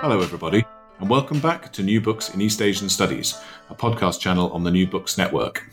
[0.00, 0.64] Hello, everybody,
[0.98, 3.38] and welcome back to New Books in East Asian Studies,
[3.68, 5.70] a podcast channel on the New Books Network.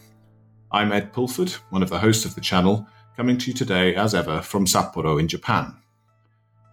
[0.69, 2.85] I'm Ed Pulford, one of the hosts of the channel,
[3.15, 5.77] coming to you today, as ever, from Sapporo in Japan.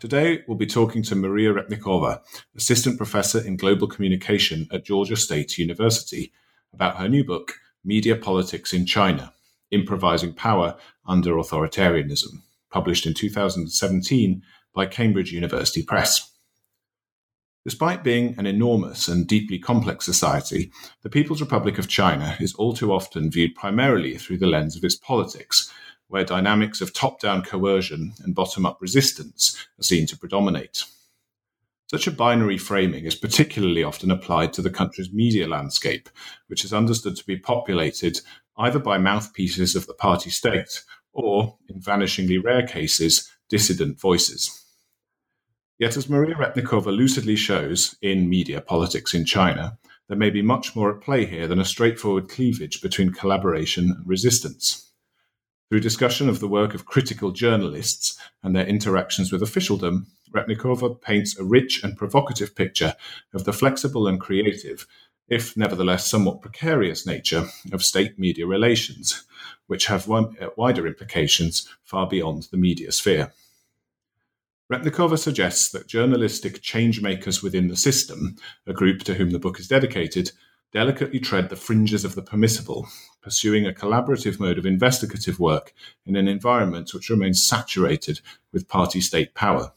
[0.00, 2.22] Today, we'll be talking to Maria Repnikova,
[2.56, 6.32] Assistant Professor in Global Communication at Georgia State University,
[6.72, 9.32] about her new book, Media Politics in China
[9.70, 10.76] Improvising Power
[11.06, 12.42] Under Authoritarianism,
[12.72, 14.42] published in 2017
[14.74, 16.33] by Cambridge University Press.
[17.64, 20.70] Despite being an enormous and deeply complex society,
[21.02, 24.84] the People's Republic of China is all too often viewed primarily through the lens of
[24.84, 25.72] its politics,
[26.08, 30.84] where dynamics of top down coercion and bottom up resistance are seen to predominate.
[31.90, 36.10] Such a binary framing is particularly often applied to the country's media landscape,
[36.48, 38.20] which is understood to be populated
[38.58, 40.82] either by mouthpieces of the party state
[41.14, 44.63] or, in vanishingly rare cases, dissident voices.
[45.78, 49.76] Yet, as Maria Repnikova lucidly shows in Media Politics in China,
[50.08, 54.06] there may be much more at play here than a straightforward cleavage between collaboration and
[54.06, 54.92] resistance.
[55.68, 61.36] Through discussion of the work of critical journalists and their interactions with officialdom, Repnikova paints
[61.38, 62.94] a rich and provocative picture
[63.32, 64.86] of the flexible and creative,
[65.26, 69.24] if nevertheless somewhat precarious nature of state media relations,
[69.66, 73.32] which have wider implications far beyond the media sphere.
[74.72, 79.68] Repnikova suggests that journalistic changemakers within the system, a group to whom the book is
[79.68, 80.32] dedicated,
[80.72, 82.88] delicately tread the fringes of the permissible,
[83.20, 85.74] pursuing a collaborative mode of investigative work
[86.06, 88.20] in an environment which remains saturated
[88.52, 89.72] with party state power.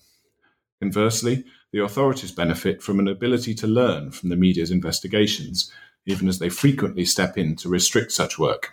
[0.81, 5.69] Conversely, the authorities benefit from an ability to learn from the media's investigations,
[6.05, 8.71] even as they frequently step in to restrict such work.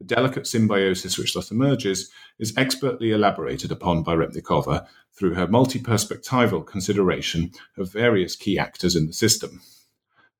[0.00, 5.78] The delicate symbiosis which thus emerges is expertly elaborated upon by Repnikova through her multi
[5.78, 9.60] perspectival consideration of various key actors in the system.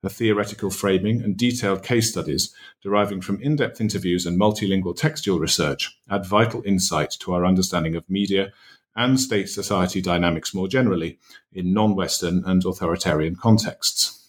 [0.01, 2.51] Her theoretical framing and detailed case studies,
[2.81, 7.95] deriving from in depth interviews and multilingual textual research, add vital insight to our understanding
[7.95, 8.51] of media
[8.95, 11.19] and state society dynamics more generally
[11.53, 14.20] in non Western and authoritarian contexts.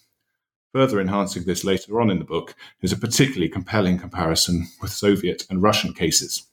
[0.73, 5.45] Further enhancing this later on in the book is a particularly compelling comparison with Soviet
[5.47, 6.47] and Russian cases.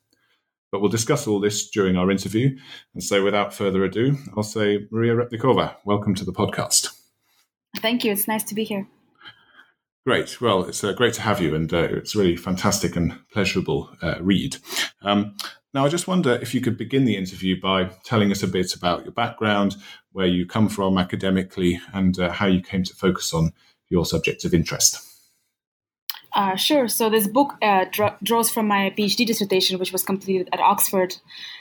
[0.71, 2.59] But we'll discuss all this during our interview.
[2.93, 6.95] And so, without further ado, I'll say, Maria Repnikova, welcome to the podcast.
[7.79, 8.13] Thank you.
[8.13, 8.87] It's nice to be here.
[10.07, 10.39] Great.
[10.39, 14.17] Well, it's uh, great to have you, and uh, it's really fantastic and pleasurable uh,
[14.21, 14.59] read.
[15.01, 15.35] Um,
[15.73, 18.75] now, I just wonder if you could begin the interview by telling us a bit
[18.75, 19.77] about your background,
[20.13, 23.55] where you come from academically, and uh, how you came to focus on
[23.91, 25.07] your subjects of interest.
[26.33, 26.87] Uh, sure.
[26.87, 27.87] So this book uh,
[28.23, 31.17] draws from my PhD dissertation, which was completed at Oxford,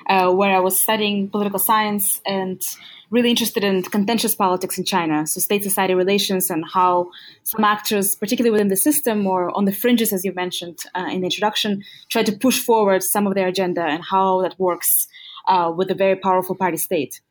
[0.08, 2.62] uh, where I was studying political science and
[3.10, 7.10] really interested in contentious politics in China, so state-society relations and how
[7.42, 11.22] some actors, particularly within the system or on the fringes, as you mentioned uh, in
[11.22, 15.08] the introduction, try to push forward some of their agenda and how that works
[15.48, 17.22] uh, with a very powerful party state.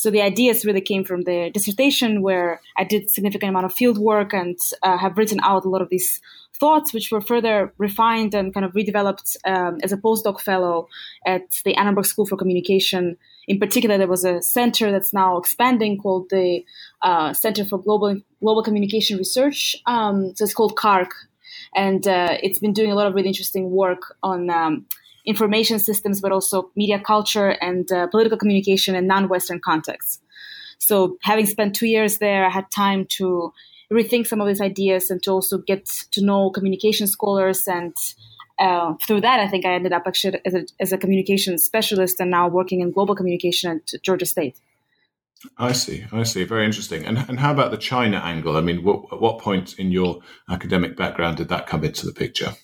[0.00, 3.98] So the ideas really came from the dissertation where I did significant amount of field
[3.98, 6.22] work and uh, have written out a lot of these
[6.58, 10.88] thoughts, which were further refined and kind of redeveloped um, as a postdoc fellow
[11.26, 13.18] at the Annenberg School for Communication.
[13.46, 16.64] In particular, there was a center that's now expanding called the
[17.02, 19.76] uh, Center for Global Global Communication Research.
[19.84, 21.10] Um, so it's called CARGC,
[21.74, 24.86] and uh, it's been doing a lot of really interesting work on um,
[25.26, 30.20] information systems, but also media culture and uh, political communication in non-Western contexts.
[30.78, 33.52] So, having spent two years there, I had time to
[33.92, 37.66] rethink some of these ideas and to also get to know communication scholars.
[37.66, 37.94] And
[38.58, 42.20] uh, through that, I think I ended up actually as a, as a communication specialist
[42.20, 44.60] and now working in global communication at Georgia State.
[45.56, 46.04] I see.
[46.12, 46.44] I see.
[46.44, 47.06] Very interesting.
[47.06, 48.56] And and how about the China angle?
[48.56, 50.20] I mean, what, at what point in your
[50.50, 52.54] academic background did that come into the picture?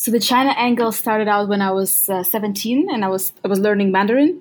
[0.00, 3.48] So the China angle started out when I was uh, 17 and I was I
[3.48, 4.40] was learning Mandarin.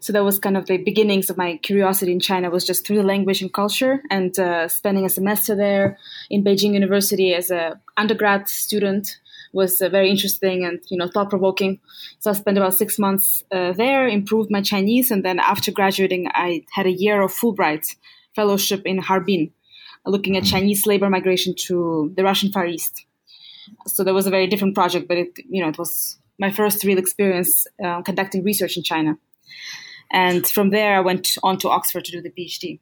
[0.00, 2.96] So that was kind of the beginnings of my curiosity in China was just through
[2.96, 5.96] the language and culture and uh, spending a semester there
[6.28, 9.20] in Beijing University as a undergrad student
[9.52, 11.78] was uh, very interesting and you know thought provoking.
[12.18, 16.26] So I spent about six months uh, there, improved my Chinese, and then after graduating,
[16.34, 17.94] I had a year of Fulbright
[18.34, 19.52] fellowship in Harbin,
[20.04, 23.06] looking at Chinese labor migration to the Russian Far East.
[23.86, 26.84] So that was a very different project, but it, you know, it was my first
[26.84, 29.18] real experience uh, conducting research in China.
[30.12, 32.80] And from there, I went on to Oxford to do the PhD.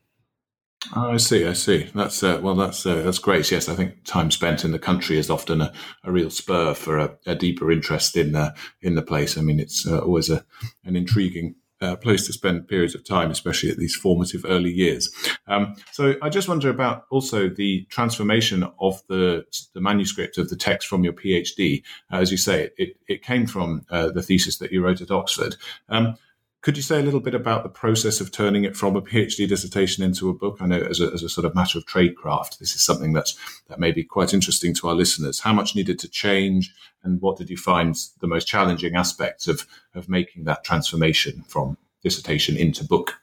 [0.95, 1.47] Oh, I see.
[1.47, 1.89] I see.
[1.95, 2.55] That's uh, well.
[2.55, 3.51] That's uh, that's great.
[3.51, 5.73] Yes, I think time spent in the country is often a,
[6.03, 9.39] a real spur for a, a, deeper interest in uh, in the place.
[9.39, 10.45] I mean, it's uh, always a
[10.85, 11.55] an intriguing
[11.85, 15.11] uh, place to spend periods of time, especially at these formative early years.
[15.47, 19.45] Um, so I just wonder about also the transformation of the,
[19.75, 21.83] the manuscript of the text from your PhD.
[22.11, 25.11] Uh, as you say, it, it came from uh, the thesis that you wrote at
[25.11, 25.57] Oxford.
[25.89, 26.17] Um,
[26.65, 29.47] could you say a little bit about the process of turning it from a PhD
[29.47, 30.57] dissertation into a book?
[30.61, 33.37] I know as a, as a sort of matter of tradecraft, this is something that's,
[33.69, 35.41] that may be quite interesting to our listeners.
[35.41, 39.67] How much needed to change and what did you find the most challenging aspects of,
[39.95, 43.17] of making that transformation from dissertation into book?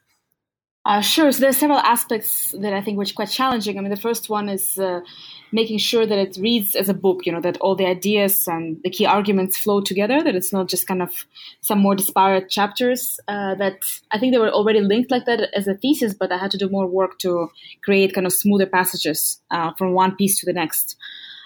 [0.85, 1.31] Uh, sure.
[1.31, 3.79] So there are several aspects that I think were quite challenging.
[3.79, 5.01] I mean, the first one is uh,
[5.51, 8.81] making sure that it reads as a book, you know, that all the ideas and
[8.83, 11.25] the key arguments flow together, that it's not just kind of
[11.61, 13.19] some more disparate chapters.
[13.27, 16.37] Uh, that I think they were already linked like that as a thesis, but I
[16.37, 17.49] had to do more work to
[17.83, 20.95] create kind of smoother passages uh, from one piece to the next.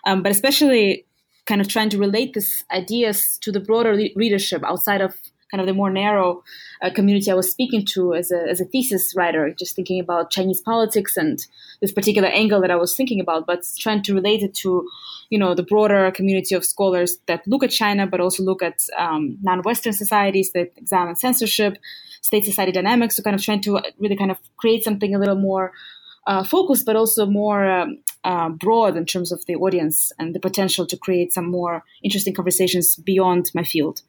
[0.05, 1.05] Um, but especially
[1.45, 5.15] kind of trying to relate these ideas to the broader le- readership outside of
[5.55, 6.43] kind of the more narrow
[6.81, 10.29] uh, community I was speaking to as a, as a thesis writer, just thinking about
[10.29, 11.39] Chinese politics and
[11.79, 14.85] this particular angle that I was thinking about, but trying to relate it to,
[15.29, 18.81] you know, the broader community of scholars that look at China, but also look at
[18.97, 21.77] um, non-Western societies that examine censorship,
[22.21, 23.15] state society dynamics.
[23.15, 25.71] So kind of trying to really kind of create something a little more
[26.27, 30.39] uh, focused, but also more um, uh, broad in terms of the audience and the
[30.39, 34.01] potential to create some more interesting conversations beyond my field.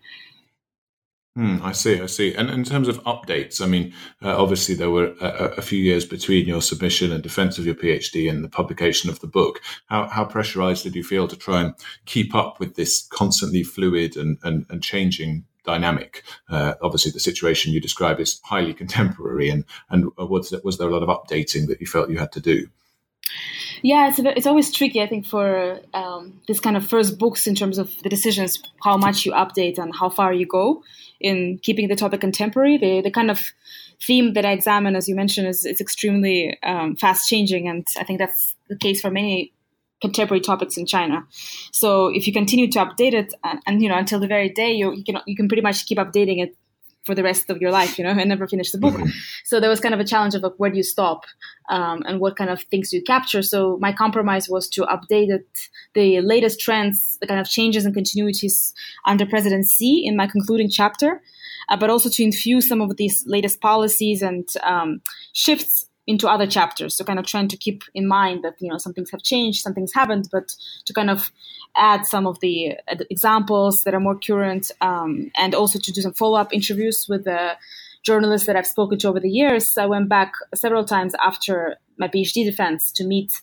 [1.37, 2.35] Hmm, I see, I see.
[2.35, 3.93] And in terms of updates, I mean,
[4.23, 7.75] uh, obviously there were a, a, few years between your submission and defense of your
[7.75, 9.61] PhD and the publication of the book.
[9.85, 11.75] How, how pressurized did you feel to try and
[12.07, 16.23] keep up with this constantly fluid and, and, and changing dynamic?
[16.49, 20.91] Uh, obviously, the situation you describe is highly contemporary, and, and was, was there a
[20.91, 22.67] lot of updating that you felt you had to do?
[23.83, 25.03] Yeah, it's it's always tricky.
[25.03, 28.97] I think for um, this kind of first books in terms of the decisions, how
[28.97, 30.83] much you update and how far you go
[31.21, 32.77] in keeping the topic contemporary.
[32.79, 33.53] The the kind of
[34.01, 38.05] theme that I examine, as you mentioned, is is extremely um, fast changing, and I
[38.05, 39.53] think that's the case for many
[40.01, 41.27] contemporary topics in China.
[41.73, 44.73] So if you continue to update it, and, and you know until the very day,
[44.73, 46.57] you, you can you can pretty much keep updating it
[47.07, 48.95] for the rest of your life, you know, and never finish the book.
[48.95, 49.11] Mm-hmm.
[49.45, 51.25] So there was kind of a challenge of like, where do you stop
[51.69, 53.43] um, and what kind of things do you capture.
[53.43, 55.47] So my compromise was to update it,
[55.95, 58.73] the latest trends, the kind of changes and continuities
[59.07, 61.23] under President Xi in my concluding chapter,
[61.69, 65.01] uh, but also to infuse some of these latest policies and um,
[65.33, 66.95] shifts into other chapters.
[66.95, 69.63] So kind of trying to keep in mind that you know some things have changed,
[69.63, 70.55] some things haven't, but
[70.87, 71.31] to kind of
[71.77, 76.01] add some of the uh, examples that are more current, um, and also to do
[76.01, 77.53] some follow up interviews with the
[78.03, 79.77] journalists that I've spoken to over the years.
[79.77, 83.41] I went back several times after my PhD defense to meet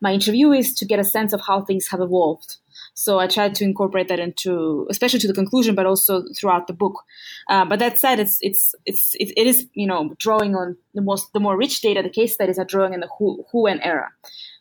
[0.00, 2.56] my interviewees to get a sense of how things have evolved.
[2.94, 6.72] So I tried to incorporate that into, especially to the conclusion, but also throughout the
[6.72, 7.02] book.
[7.48, 11.02] Uh, but that said, it's it's it's it, it is you know drawing on the
[11.02, 12.02] most the more rich data.
[12.02, 14.10] The case studies are drawing in the Hu, Wen era.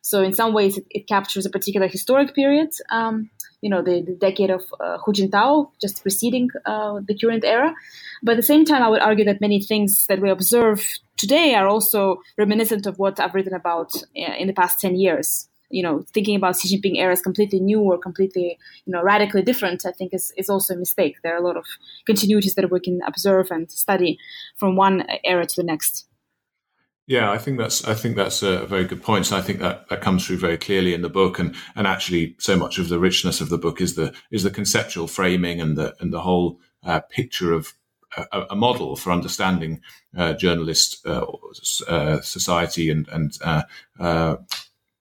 [0.01, 2.69] So in some ways, it, it captures a particular historic period.
[2.91, 3.30] Um,
[3.63, 7.74] you know, the, the decade of uh, Hu Jintao, just preceding uh, the current era.
[8.21, 11.56] But at the same time, I would argue that many things that we observe today
[11.56, 15.81] are also reminiscent of what I've written about uh, in the past 10 years you
[15.81, 19.88] know, thinking about Xi Jinping era as completely new or completely, you know, radically different,
[19.88, 21.16] I think is, is also a mistake.
[21.24, 21.66] There are a lot of
[22.07, 24.19] continuities that we can observe and study
[24.56, 26.06] from one era to the next.
[27.06, 29.90] Yeah, I think that's I think that's a very good point, and I think that
[29.90, 33.00] that comes through very clearly in the book, and and actually so much of the
[33.00, 36.60] richness of the book is the is the conceptual framing and the and the whole
[36.83, 37.74] uh, picture of
[38.31, 39.81] a, a, model for understanding
[40.16, 41.26] uh, journalist uh,
[41.88, 43.64] uh society and and uh,
[44.00, 44.38] uh,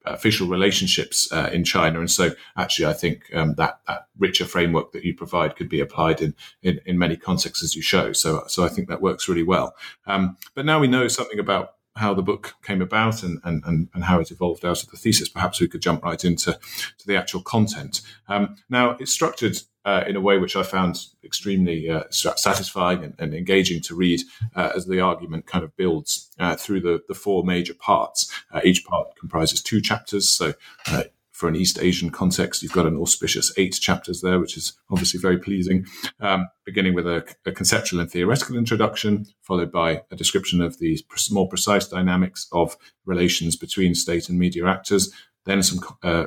[0.05, 2.01] official relationships uh, in China.
[2.01, 5.79] And so, actually, I think um, that that richer framework that you provide could be
[5.79, 8.13] applied in, in, in many contexts as you show.
[8.13, 9.77] So, so I think that works really well.
[10.07, 13.89] Um, but now we know something about how the book came about and, and, and,
[13.93, 15.29] and, how it evolved out of the thesis.
[15.29, 16.59] Perhaps we could jump right into
[16.99, 18.01] to the actual content.
[18.29, 23.15] Um, now, it's structured uh, in a way which I found extremely uh, satisfying and,
[23.19, 24.23] and, engaging to read
[24.55, 28.33] uh, as the argument kind of builds uh, through the, the four major parts.
[28.53, 30.31] Uh, each part comprises two chapters.
[30.31, 30.55] So,
[30.87, 31.05] uh,
[31.43, 35.19] for an East Asian context, you've got an auspicious eight chapters there, which is obviously
[35.19, 35.85] very pleasing,
[36.21, 41.05] um, beginning with a, a, conceptual and theoretical introduction, followed by a description of the
[41.33, 45.13] more precise dynamics of relations between state and media actors,
[45.45, 45.81] then some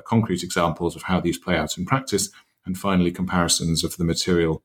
[0.05, 2.29] concrete examples of how these play out in practice,
[2.65, 4.63] and finally comparisons of the material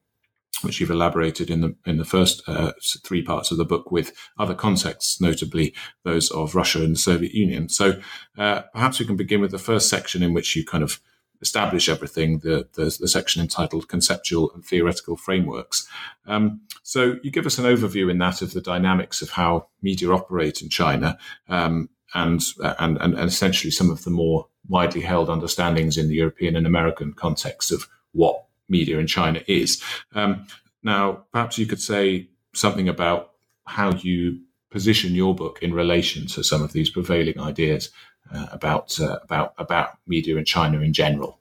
[0.63, 4.13] which you've elaborated in the in the first uh, three parts of the book with
[4.39, 7.69] other contexts, notably those of Russia and the Soviet Union.
[7.69, 8.01] So
[8.37, 11.01] uh, perhaps we can begin with the first section in which you kind of
[11.43, 15.89] establish everything, the, the, the section entitled Conceptual and Theoretical Frameworks.
[16.27, 20.11] Um, so you give us an overview in that of the dynamics of how media
[20.11, 22.43] operate in China um, and,
[22.79, 27.13] and, and, essentially some of the more widely held understandings in the European and American
[27.13, 29.83] context of what media in China is.
[30.15, 30.47] Um,
[30.83, 33.33] now, perhaps you could say something about
[33.67, 37.91] how you position your book in relation to some of these prevailing ideas
[38.33, 41.39] uh, about uh, about about media in China in general.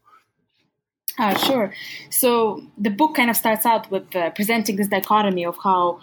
[1.18, 1.74] Uh, sure.
[2.10, 6.00] So the book kind of starts out with uh, presenting this dichotomy of how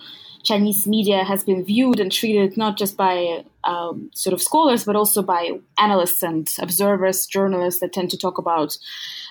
[0.46, 4.94] Chinese media has been viewed and treated not just by um, sort of scholars, but
[4.94, 8.78] also by analysts and observers, journalists that tend to talk about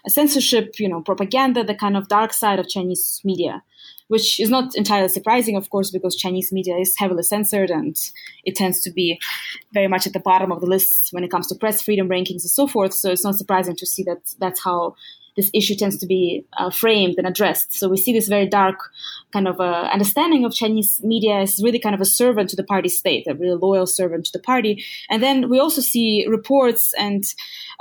[0.08, 3.64] censorship, you know, propaganda, the kind of dark side of Chinese media
[4.08, 7.98] which is not entirely surprising, of course, because Chinese media is heavily censored and
[8.44, 9.20] it tends to be
[9.74, 12.44] very much at the bottom of the list when it comes to press freedom rankings
[12.44, 12.94] and so forth.
[12.94, 14.96] So it's not surprising to see that that's how
[15.36, 17.74] this issue tends to be uh, framed and addressed.
[17.74, 18.92] So we see this very dark
[19.34, 22.64] kind of uh, understanding of Chinese media as really kind of a servant to the
[22.64, 24.84] party state, a really loyal servant to the party.
[25.10, 27.24] And then we also see reports and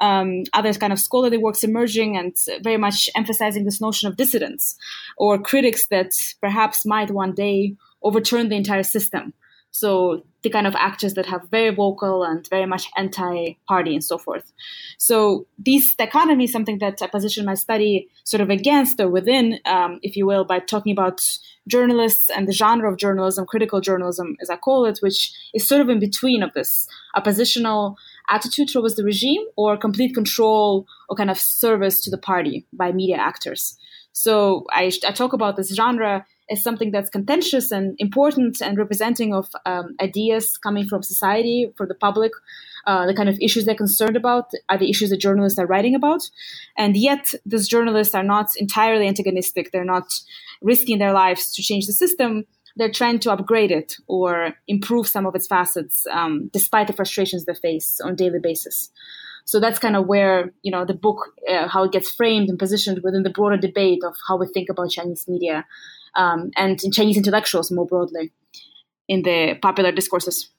[0.01, 4.77] um, other kind of scholarly works emerging and very much emphasizing this notion of dissidents
[5.17, 9.33] or critics that perhaps might one day overturn the entire system.
[9.75, 14.19] So the kind of actors that have very vocal and very much anti-party and so
[14.19, 14.53] forth.
[14.99, 19.59] So this dichotomy is something that I position my study sort of against or within,
[19.65, 21.29] um, if you will, by talking about
[21.67, 25.81] journalists and the genre of journalism, critical journalism, as I call it, which is sort
[25.81, 27.97] of in between of this oppositional
[28.31, 32.93] attitude towards the regime or complete control or kind of service to the party by
[32.93, 33.77] media actors.
[34.13, 39.35] So I, I talk about this genre as something that's contentious and important and representing
[39.35, 42.33] of um, ideas coming from society for the public
[42.87, 45.95] uh, the kind of issues they're concerned about are the issues that journalists are writing
[45.95, 46.29] about.
[46.77, 49.73] And yet these journalists are not entirely antagonistic.
[49.73, 50.13] They're not
[50.61, 52.45] risking their lives to change the system.
[52.77, 57.45] They're trying to upgrade it or improve some of its facets um, despite the frustrations
[57.45, 58.91] they face on a daily basis.
[59.47, 62.59] So that's kind of where you know the book uh, how it gets framed and
[62.59, 65.67] positioned within the broader debate of how we think about chinese media
[66.17, 68.33] um, and Chinese intellectuals more broadly
[69.09, 70.51] in the popular discourses.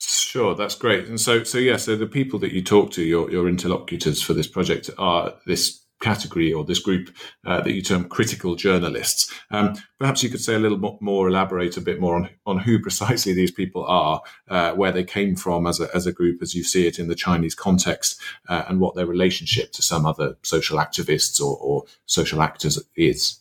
[0.00, 1.06] Sure, that's great.
[1.06, 4.34] And so, so yeah, so the people that you talk to, your your interlocutors for
[4.34, 7.10] this project, are this category or this group
[7.44, 9.32] uh, that you term critical journalists.
[9.50, 12.78] Um, perhaps you could say a little more, elaborate a bit more on, on who
[12.82, 16.54] precisely these people are, uh, where they came from as a, as a group, as
[16.54, 20.36] you see it in the Chinese context, uh, and what their relationship to some other
[20.42, 23.40] social activists or, or social actors is.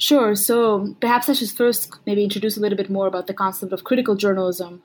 [0.00, 0.34] Sure.
[0.34, 3.84] So perhaps I should first maybe introduce a little bit more about the concept of
[3.84, 4.82] critical journalism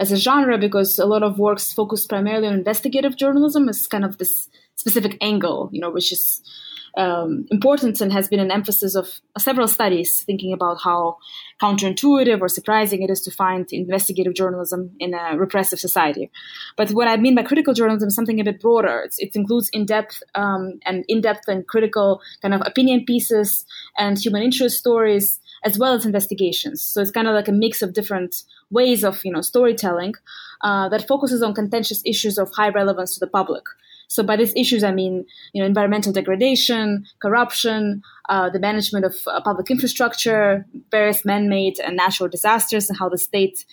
[0.00, 4.04] as a genre, because a lot of works focus primarily on investigative journalism as kind
[4.04, 6.42] of this specific angle, you know, which is
[6.96, 11.18] um, important and has been an emphasis of several studies thinking about how
[11.62, 16.30] counterintuitive or surprising it is to find investigative journalism in a repressive society.
[16.76, 19.02] But what I mean by critical journalism is something a bit broader.
[19.04, 23.64] It's, it includes in-depth um, and in-depth and critical kind of opinion pieces
[23.96, 26.82] and human interest stories as well as investigations.
[26.82, 30.14] So it's kind of like a mix of different ways of you know storytelling
[30.62, 33.64] uh, that focuses on contentious issues of high relevance to the public.
[34.08, 39.14] So by these issues, I mean you know environmental degradation, corruption, uh, the management of
[39.26, 43.64] uh, public infrastructure, various man-made and natural disasters, and how the state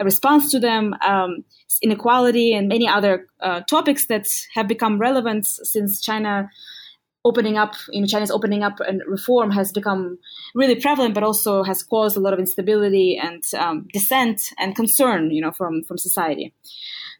[0.00, 1.44] uh, responds to them, um,
[1.82, 6.48] inequality, and many other uh, topics that have become relevant since China
[7.24, 10.18] opening up, you know, China's opening up and reform has become
[10.54, 15.30] really prevalent, but also has caused a lot of instability and um, dissent and concern,
[15.30, 16.54] you know, from from society.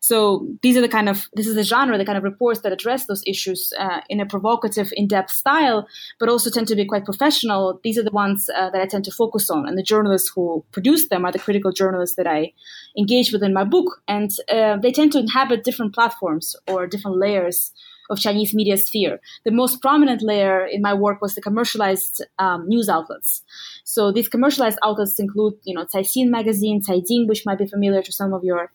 [0.02, 2.73] So these are the kind of this is the genre, the kind of reports that
[2.73, 5.87] address those issues uh, in a provocative, in-depth style,
[6.19, 7.78] but also tend to be quite professional.
[7.85, 10.64] These are the ones uh, that I tend to focus on, and the journalists who
[10.73, 12.54] produce them are the critical journalists that I
[12.97, 17.19] engage with in my book, and uh, they tend to inhabit different platforms or different
[17.19, 17.73] layers
[18.11, 19.21] of Chinese media sphere.
[19.45, 23.43] The most prominent layer in my work was the commercialized um, news outlets.
[23.85, 28.12] So these commercialized outlets include, you know, Caixin magazine, Caijing, which might be familiar to
[28.12, 28.71] some of your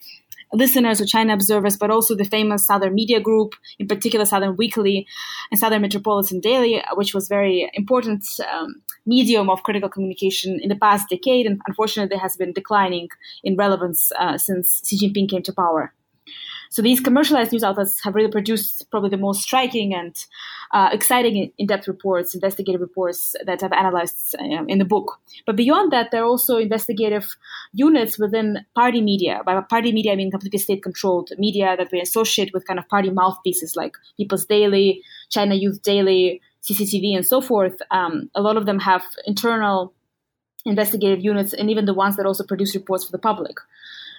[0.53, 5.07] listeners or China observers, but also the famous Southern Media Group, in particular Southern Weekly
[5.51, 8.23] and Southern Metropolitan Daily, which was very important
[8.53, 13.09] um, medium of critical communication in the past decade, and unfortunately has been declining
[13.43, 15.93] in relevance uh, since Xi Jinping came to power.
[16.69, 20.15] So these commercialized news outlets have really produced probably the most striking and
[20.73, 25.19] uh, exciting in-depth reports, investigative reports that I've analyzed uh, in the book.
[25.45, 27.35] But beyond that, there are also investigative
[27.73, 29.41] units within party media.
[29.45, 33.09] By party media, I mean completely state-controlled media that we associate with kind of party
[33.09, 38.65] mouthpieces like People's Daily, China Youth Daily, CCTV, and so forth, um, a lot of
[38.65, 39.93] them have internal
[40.65, 43.57] investigative units and even the ones that also produce reports for the public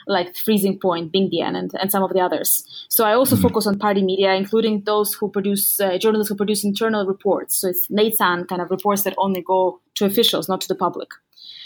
[0.06, 2.64] like Freezing Point, Bingdian, and, and some of the others.
[2.88, 3.48] So I also mm-hmm.
[3.48, 7.56] focus on party media, including those who produce, uh, journalists who produce internal reports.
[7.56, 11.08] So it's Neican kind of reports that only go to officials, not to the public.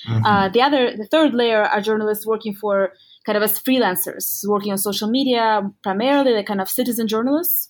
[0.09, 0.25] Mm-hmm.
[0.25, 2.93] Uh, the other, the third layer are journalists working for
[3.27, 5.71] kind of as freelancers, working on social media.
[5.83, 7.69] Primarily, they're kind of citizen journalists,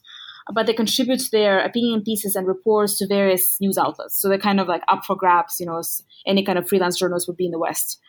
[0.54, 4.20] but they contribute their opinion pieces and reports to various news outlets.
[4.20, 6.98] So they're kind of like up for grabs, you know, as any kind of freelance
[6.98, 8.00] journalist would be in the West.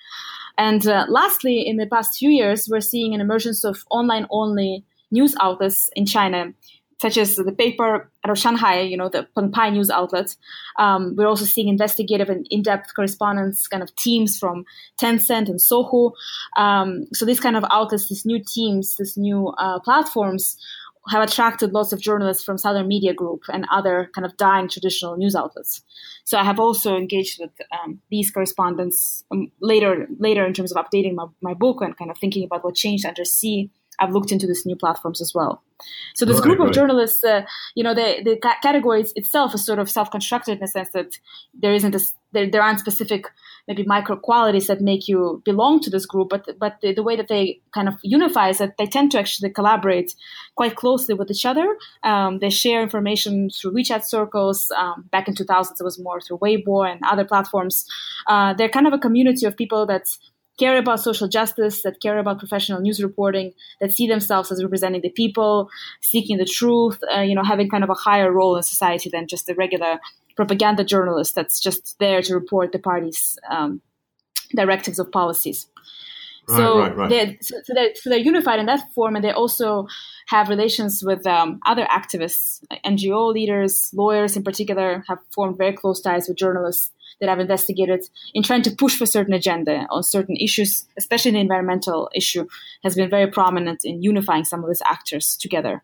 [0.58, 4.86] And uh, lastly, in the past few years, we're seeing an emergence of online only
[5.12, 6.53] news outlets in China,
[7.01, 10.36] such as the paper out of Shanghai, you know, the Pengpai news outlet.
[10.77, 14.65] Um, we're also seeing investigative and in depth correspondence kind of teams from
[15.01, 16.12] Tencent and Sohu.
[16.55, 20.58] Um, so, these kind of outlets, these new teams, these new uh, platforms
[21.10, 25.17] have attracted lots of journalists from Southern Media Group and other kind of dying traditional
[25.17, 25.81] news outlets.
[26.25, 30.84] So I have also engaged with um, these correspondents um, later later in terms of
[30.84, 33.72] updating my, my book and kind of thinking about what changed under Xi.
[34.00, 35.62] I've looked into these new platforms as well.
[36.15, 36.74] So this right, group of right.
[36.74, 37.43] journalists, uh,
[37.75, 41.17] you know, the the category itself is sort of self-constructed in the sense that
[41.53, 42.00] there isn't a,
[42.31, 43.25] there, there aren't specific
[43.68, 47.15] maybe micro qualities that make you belong to this group, but but the, the, way
[47.15, 50.15] that they kind of unify is that they tend to actually collaborate
[50.56, 51.77] quite closely with each other.
[52.03, 54.72] Um, they share information through WeChat circles.
[54.77, 57.86] Um, back in 2000s, it was more through Weibo and other platforms.
[58.27, 60.08] Uh, they're kind of a community of people that
[60.62, 65.01] care about social justice, that care about professional news reporting, that see themselves as representing
[65.01, 65.70] the people,
[66.01, 69.27] seeking the truth, uh, you know, having kind of a higher role in society than
[69.27, 70.00] just the regular
[70.35, 73.81] propaganda journalist that's just there to report the party's um,
[74.55, 75.67] directives of policies.
[76.47, 77.09] Right, so, right, right.
[77.09, 79.88] They're, so, so, they're, so they're unified in that form, and they also
[80.27, 86.01] have relations with um, other activists, NGO leaders, lawyers in particular, have formed very close
[86.01, 90.35] ties with journalists that I've investigated in trying to push for certain agenda on certain
[90.35, 92.47] issues, especially the environmental issue,
[92.83, 95.83] has been very prominent in unifying some of these actors together.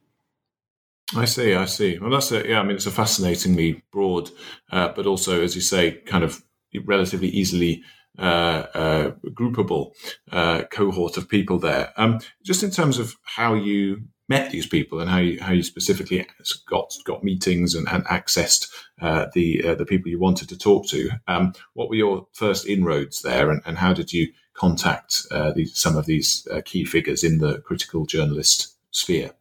[1.15, 1.97] I see, I see.
[1.99, 2.59] Well, that's a, yeah.
[2.59, 4.29] I mean, it's a fascinatingly broad,
[4.71, 6.43] uh, but also, as you say, kind of
[6.85, 7.83] relatively easily
[8.19, 9.93] uh, uh, groupable
[10.31, 11.93] uh, cohort of people there.
[11.97, 15.63] Um, just in terms of how you met these people and how you how you
[15.63, 16.27] specifically
[16.67, 18.67] got got meetings and, and accessed
[19.01, 21.09] uh, the uh, the people you wanted to talk to.
[21.27, 25.95] Um, what were your first inroads there, and, and how did you contact these, some
[25.95, 29.31] of these key figures in the critical journalist sphere?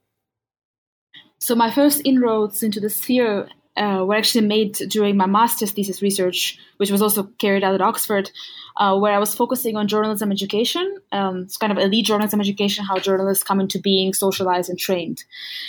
[1.46, 6.02] So my first inroads into the sphere uh, were actually made during my master's thesis
[6.02, 8.32] research, which was also carried out at Oxford,
[8.78, 10.98] uh, where I was focusing on journalism education.
[11.12, 15.22] Um, it's kind of elite journalism education, how journalists come into being socialized and trained.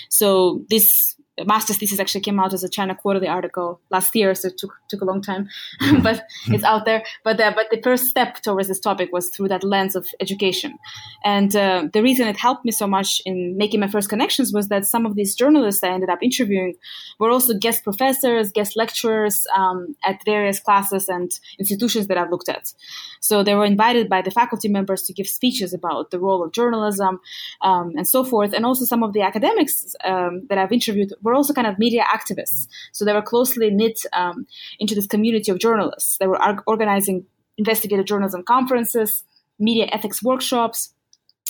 [0.10, 4.48] So this master's thesis actually came out as a China Quarterly article last year, so
[4.48, 5.50] it took took a long time,
[6.02, 7.04] but it's out there.
[7.24, 10.78] But the, but the first step towards this topic was through that lens of education,
[11.24, 14.70] and uh, the reason it helped me so much in making my first connections was
[14.70, 16.76] that some of these journalists I ended up interviewing
[17.20, 22.50] were also guest professors, guest lecturers um, at various classes and institutions that I've looked
[22.50, 22.74] at.
[23.20, 26.52] So they were invited by the faculty members to give speeches about the role of
[26.52, 27.20] journalism
[27.62, 31.36] um, and so forth, and also some of the academics um, that I've interviewed were
[31.36, 32.68] also kind of media activists.
[32.92, 34.48] So they were closely knit um,
[34.80, 36.18] into this community of journalists.
[36.18, 37.26] They were organizing
[37.58, 39.24] investigative journalism conferences,
[39.60, 40.94] media ethics workshops,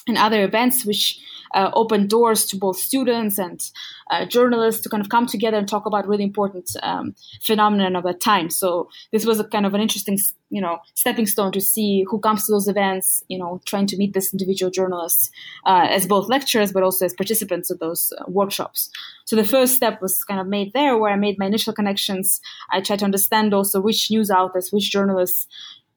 [0.08, 1.20] and other events which
[1.54, 1.72] uh,
[2.08, 3.72] doors to both students and
[4.10, 8.04] uh, journalists to kind of come together and talk about really important um, phenomenon of
[8.04, 8.50] that time.
[8.50, 10.18] So this was a kind of an interesting,
[10.50, 13.24] you know, stepping stone to see who comes to those events.
[13.28, 15.32] You know, trying to meet this individual journalists
[15.66, 18.90] uh, as both lecturers but also as participants of those uh, workshops.
[19.26, 22.40] So the first step was kind of made there, where I made my initial connections.
[22.72, 25.48] I tried to understand also which news outlets, which journalists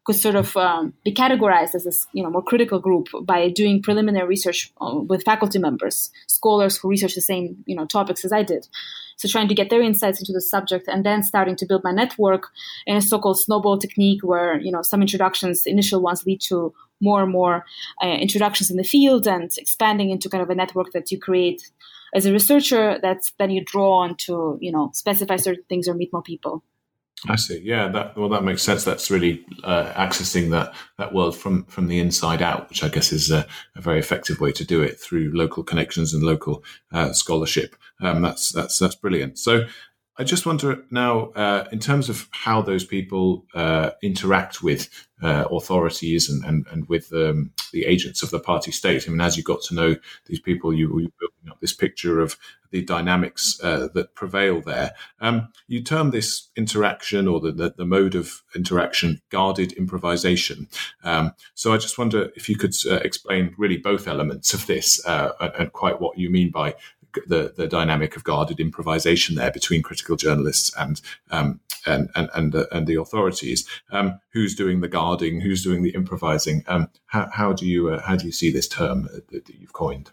[0.04, 3.82] could sort of um, be categorized as a you know more critical group by doing
[3.82, 8.32] preliminary research uh, with faculty members, scholars who research the same you know topics as
[8.32, 8.66] I did.
[9.16, 11.92] So trying to get their insights into the subject and then starting to build my
[11.92, 12.48] network
[12.86, 17.22] in a so-called snowball technique, where you know some introductions, initial ones, lead to more
[17.22, 17.64] and more
[18.02, 21.70] uh, introductions in the field and expanding into kind of a network that you create
[22.14, 22.98] as a researcher.
[23.02, 26.64] That's then you draw on to you know specify certain things or meet more people.
[27.28, 27.60] I see.
[27.62, 28.82] Yeah, that well, that makes sense.
[28.84, 33.12] That's really uh, accessing that that world from from the inside out, which I guess
[33.12, 37.12] is a, a very effective way to do it through local connections and local uh,
[37.12, 37.76] scholarship.
[38.00, 39.38] Um, that's that's that's brilliant.
[39.38, 39.64] So,
[40.20, 44.90] I just wonder now, uh, in terms of how those people uh, interact with
[45.22, 49.06] uh, authorities and, and, and with um, the agents of the party state.
[49.06, 52.20] I mean, as you got to know these people, you were building up this picture
[52.20, 52.36] of
[52.70, 54.92] the dynamics uh, that prevail there.
[55.22, 60.68] Um, you term this interaction or the, the, the, mode of interaction guarded improvisation.
[61.02, 65.04] Um, so I just wonder if you could uh, explain really both elements of this
[65.06, 66.74] uh, and, and quite what you mean by
[67.26, 72.54] the, the dynamic of guarded improvisation there between critical journalists and um, and and and,
[72.54, 73.66] uh, and, the authorities.
[73.90, 75.40] Um, who's doing the guarding?
[75.40, 76.64] Who's doing the improvising?
[76.66, 79.72] Um, how, how, do you uh, how do you see this term that, that you've
[79.72, 80.10] coined?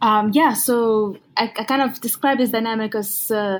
[0.00, 3.58] Um, yeah, so I, I, kind of describe this dynamic as uh,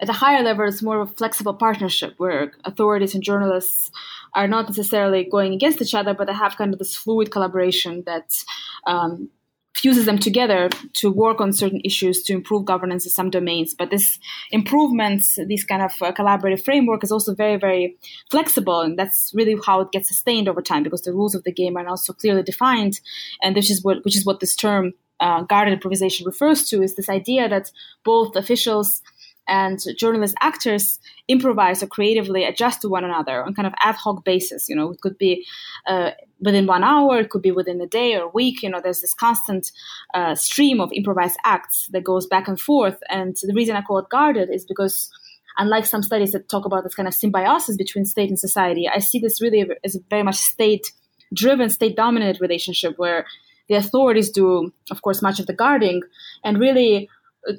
[0.00, 3.90] at a higher level, it's more of a flexible partnership where authorities and journalists
[4.34, 8.02] are not necessarily going against each other, but they have kind of this fluid collaboration
[8.06, 8.44] that
[8.86, 9.30] um,
[9.78, 13.74] fuses them together to work on certain issues to improve governance in some domains.
[13.74, 14.18] But this
[14.50, 17.96] improvements, this kind of uh, collaborative framework is also very, very
[18.30, 18.80] flexible.
[18.80, 21.76] And that's really how it gets sustained over time because the rules of the game
[21.76, 23.00] are also clearly defined.
[23.42, 26.94] And this is what, which is what this term uh, guarded improvisation refers to is
[26.94, 27.70] this idea that
[28.04, 29.02] both officials
[29.48, 34.24] and journalist actors improvise or creatively adjust to one another on kind of ad hoc
[34.24, 34.68] basis.
[34.68, 35.46] You know, it could be
[35.86, 38.62] uh, within one hour, it could be within a day or a week.
[38.62, 39.72] You know, there's this constant
[40.14, 42.98] uh, stream of improvised acts that goes back and forth.
[43.08, 45.10] And the reason I call it guarded is because
[45.56, 49.00] unlike some studies that talk about this kind of symbiosis between state and society, I
[49.00, 50.92] see this really as a very much state
[51.34, 53.26] driven, state dominated relationship where
[53.68, 56.02] the authorities do, of course, much of the guarding
[56.42, 57.08] and really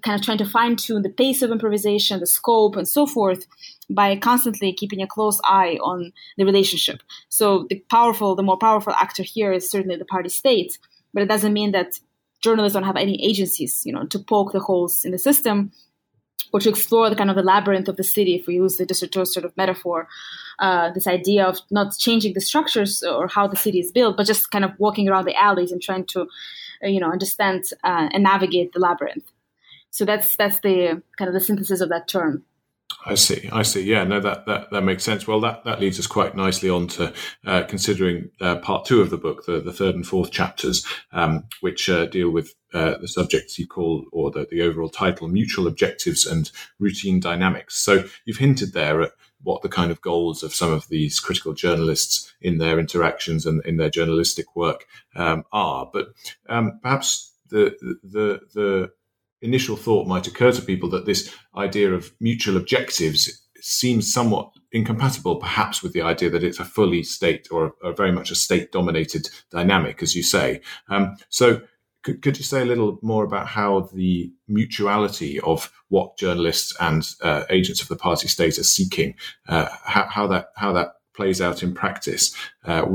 [0.04, 3.46] kind of trying to fine tune the pace of improvisation, the scope, and so forth
[3.90, 7.02] by constantly keeping a close eye on the relationship.
[7.30, 10.78] So the powerful, the more powerful actor here is certainly the party state,
[11.14, 12.00] but it doesn't mean that
[12.42, 15.72] journalists don't have any agencies, you know, to poke the holes in the system
[16.52, 18.86] or to explore the kind of the labyrinth of the city, if we use the
[18.86, 20.08] de Certeau sort of metaphor,
[20.60, 24.26] uh, this idea of not changing the structures or how the city is built, but
[24.26, 26.22] just kind of walking around the alleys and trying to,
[26.84, 29.32] uh, you know, understand uh, and navigate the labyrinth.
[29.92, 32.44] So that's that's the kind of the synthesis of that term.
[33.06, 33.48] I see.
[33.52, 33.84] I see.
[33.84, 35.28] Yeah, no, that, that, that makes sense.
[35.28, 37.14] Well, that, that leads us quite nicely on to
[37.46, 41.46] uh, considering uh, part two of the book, the, the third and fourth chapters, um,
[41.62, 45.68] which uh, deal with uh, the subjects you call, or the, the overall title, mutual
[45.68, 47.78] objectives and routine dynamics.
[47.78, 49.12] So you've hinted there at
[49.44, 53.64] what the kind of goals of some of these critical journalists in their interactions and
[53.66, 55.90] in their journalistic work um, are.
[55.92, 56.10] But
[56.50, 58.92] um, perhaps the, the, the
[59.42, 65.38] initial thought might occur to people that this idea of mutual objectives seems somewhat incompatible,
[65.38, 68.72] perhaps, with the idea that it's a fully state or a, very much a state
[68.72, 70.62] dominated dynamic, as you say.
[70.90, 71.62] Um, so,
[72.02, 77.06] could, could, you say a little more about how the mutuality of what journalists and
[77.22, 79.16] uh, agents of the party state are seeking,
[79.50, 82.34] uh, how, how, that how that plays out in practice?
[82.64, 82.86] Uh,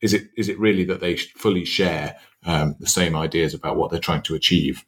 [0.00, 3.90] is it is it really that they fully share um, the same ideas about what
[3.90, 4.84] they're trying to achieve?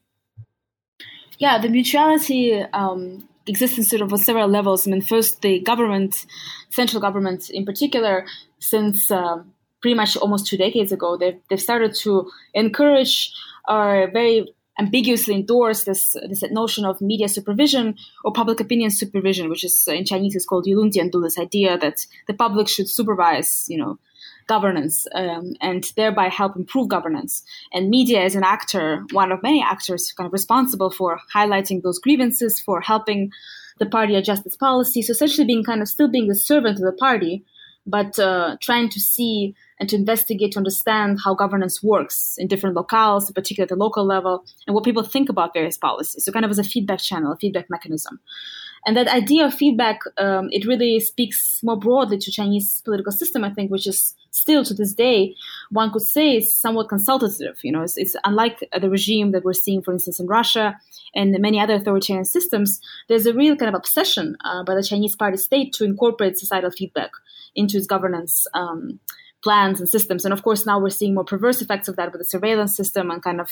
[1.42, 4.86] Yeah, the mutuality um, exists in sort of several levels.
[4.86, 6.24] I mean, first, the government,
[6.70, 8.26] central government in particular,
[8.60, 9.42] since uh,
[9.80, 13.32] pretty much almost two decades ago, they've, they've started to encourage
[13.68, 19.64] or very ambiguously endorse this this notion of media supervision or public opinion supervision, which
[19.64, 23.98] is in Chinese is called Yulunjiandu, this idea that the public should supervise, you know,
[24.46, 27.42] governance um, and thereby help improve governance.
[27.72, 31.98] And media is an actor, one of many actors kind of responsible for highlighting those
[31.98, 33.30] grievances, for helping
[33.78, 35.02] the party adjust its policy.
[35.02, 37.44] So essentially being kind of still being the servant of the party,
[37.86, 42.76] but uh, trying to see and to investigate to understand how governance works in different
[42.76, 46.24] locales, particularly at the local level, and what people think about various policies.
[46.24, 48.20] So kind of as a feedback channel, a feedback mechanism.
[48.84, 53.44] And that idea of feedback, um, it really speaks more broadly to Chinese political system,
[53.44, 55.36] I think, which is still to this day,
[55.70, 57.58] one could say is somewhat consultative.
[57.62, 60.78] You know, it's, it's unlike the regime that we're seeing, for instance, in Russia
[61.14, 62.80] and many other authoritarian systems.
[63.08, 66.70] There's a real kind of obsession uh, by the Chinese party state to incorporate societal
[66.70, 67.10] feedback
[67.54, 68.46] into its governance.
[68.54, 68.98] Um,
[69.42, 70.24] plans and systems.
[70.24, 73.10] And of course, now we're seeing more perverse effects of that with the surveillance system
[73.10, 73.50] and kind of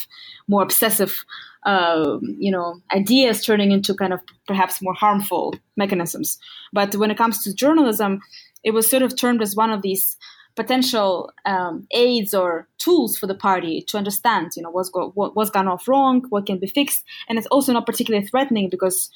[0.48, 1.24] more obsessive,
[1.66, 6.38] uh, you know, ideas turning into kind of perhaps more harmful mechanisms.
[6.72, 8.20] But when it comes to journalism,
[8.62, 10.16] it was sort of termed as one of these
[10.56, 15.34] potential um, aids or tools for the party to understand, you know, what's, go- what,
[15.34, 19.10] what's gone off wrong, what can be fixed, and it's also not particularly threatening because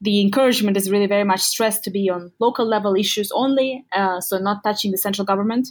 [0.00, 4.20] the encouragement is really very much stressed to be on local level issues only, uh,
[4.20, 5.68] so not touching the central government,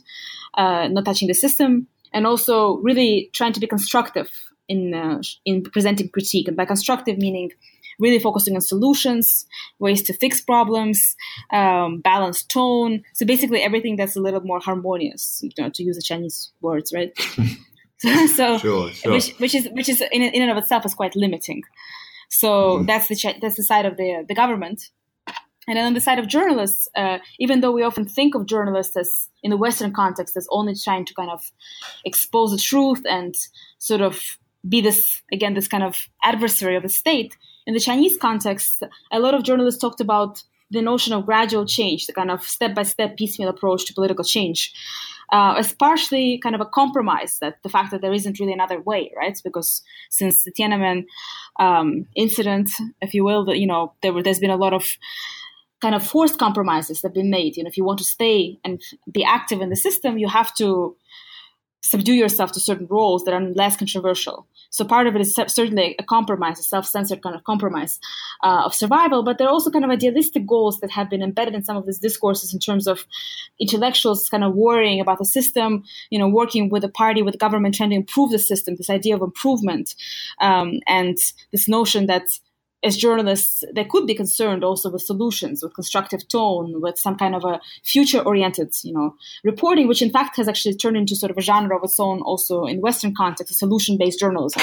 [0.56, 4.30] uh, not touching the system, and also really trying to be constructive
[4.68, 6.48] in uh, in presenting critique.
[6.48, 7.52] And by constructive, meaning
[8.00, 9.46] really focusing on solutions,
[9.80, 11.16] ways to fix problems,
[11.52, 13.04] um, balanced tone.
[13.14, 16.92] So basically, everything that's a little more harmonious, you know, to use the Chinese words,
[16.94, 17.14] right?
[18.36, 19.14] so, sure, sure.
[19.14, 21.64] Which, which is which is in, in and of itself is quite limiting.
[22.34, 22.86] So mm-hmm.
[22.86, 24.90] that's the that's the side of the the government.
[25.68, 28.98] And then on the side of journalists, uh, even though we often think of journalists
[28.98, 31.52] as in the Western context as only trying to kind of
[32.04, 33.34] expose the truth and
[33.78, 38.18] sort of be this again this kind of adversary of the state, in the Chinese
[38.18, 42.42] context, a lot of journalists talked about the notion of gradual change, the kind of
[42.44, 44.74] step by step piecemeal approach to political change,
[45.32, 48.82] uh, as partially kind of a compromise that the fact that there isn't really another
[48.82, 49.40] way, right?
[49.44, 51.06] Because since the Tiananmen
[51.60, 52.70] um, incident,
[53.02, 54.86] if you will, that you know there were, there's been a lot of
[55.82, 57.58] kind of forced compromises that have been made.
[57.58, 58.82] You know, if you want to stay and
[59.12, 60.96] be active in the system, you have to
[61.84, 64.48] subdue yourself to certain roles that are less controversial.
[64.70, 68.00] So part of it is certainly a compromise, a self-censored kind of compromise
[68.42, 69.22] uh, of survival.
[69.22, 71.86] But there are also kind of idealistic goals that have been embedded in some of
[71.86, 73.06] these discourses in terms of
[73.60, 77.38] intellectuals kind of worrying about the system, you know, working with the party, with the
[77.38, 78.76] government, trying to improve the system.
[78.76, 79.94] This idea of improvement
[80.40, 81.18] um, and
[81.52, 82.24] this notion that
[82.84, 87.36] as journalists, they could be concerned also with solutions, with constructive tone, with some kind
[87.36, 91.38] of a future-oriented, you know, reporting, which in fact has actually turned into sort of
[91.38, 94.62] a genre of its own, also in Western context, a solution-based journalism.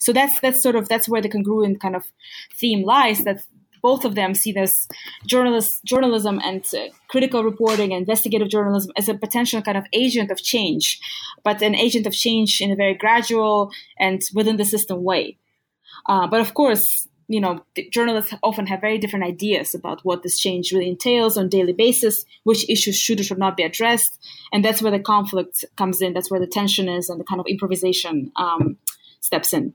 [0.00, 2.04] So that's that's sort of that's where the congruent kind of
[2.52, 3.24] theme lies.
[3.24, 3.44] That
[3.80, 4.88] both of them see this
[5.26, 10.38] journalism and uh, critical reporting and investigative journalism as a potential kind of agent of
[10.42, 10.98] change,
[11.44, 15.36] but an agent of change in a very gradual and within the system way.
[16.06, 20.38] Uh, but of course, you know, journalists often have very different ideas about what this
[20.38, 24.18] change really entails on a daily basis, which issues should or should not be addressed,
[24.52, 26.12] and that's where the conflict comes in.
[26.12, 28.76] That's where the tension is, and the kind of improvisation um,
[29.20, 29.74] steps in.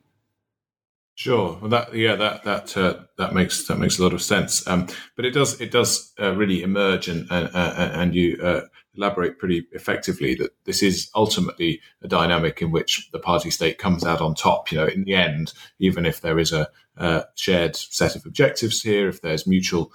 [1.20, 1.58] Sure.
[1.60, 4.66] Well, that yeah, that that uh, that makes that makes a lot of sense.
[4.66, 8.62] Um, but it does it does uh, really emerge, and and, uh, and you uh,
[8.96, 14.04] elaborate pretty effectively that this is ultimately a dynamic in which the party state comes
[14.04, 14.72] out on top.
[14.72, 18.82] You know, in the end, even if there is a, a shared set of objectives
[18.82, 19.92] here, if there's mutual